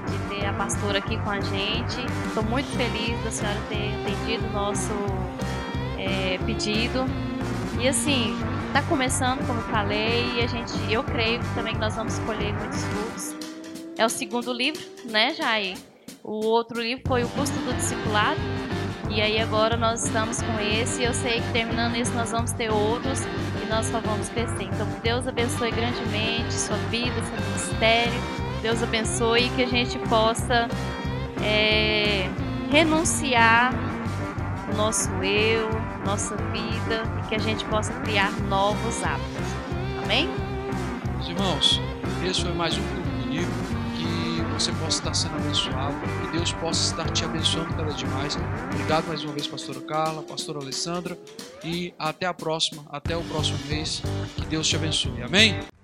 [0.09, 1.99] de ter a pastora aqui com a gente.
[2.27, 4.93] Estou muito feliz da senhora ter atendido o nosso
[5.97, 7.05] é, pedido.
[7.79, 8.33] E assim,
[8.75, 12.53] está começando, como eu falei, e a gente, eu creio também que nós vamos colher
[12.53, 13.33] muitos frutos.
[13.97, 15.77] É o segundo livro, né, Jair?
[16.21, 18.37] O outro livro foi o custo do discipulado.
[19.09, 21.01] E aí agora nós estamos com esse.
[21.03, 23.21] Eu sei que terminando esse nós vamos ter outros
[23.63, 24.63] e nós só vamos crescer.
[24.63, 28.21] Então Deus abençoe grandemente sua vida, seu ministério.
[28.61, 30.67] Deus abençoe e que a gente possa
[31.41, 32.29] é,
[32.69, 33.73] renunciar
[34.69, 35.69] o nosso eu,
[36.05, 39.47] nossa vida e que a gente possa criar novos hábitos.
[40.03, 40.29] Amém?
[41.27, 41.81] Irmãos,
[42.23, 43.51] esse foi mais um culto comigo.
[43.97, 48.37] Que você possa estar sendo abençoado, que Deus possa estar te abençoando cada dia mais.
[48.71, 51.17] Obrigado mais uma vez, pastora Carla, pastora Alessandra,
[51.63, 54.01] e até a próxima, até o próximo mês.
[54.35, 55.23] Que Deus te abençoe.
[55.23, 55.74] Amém?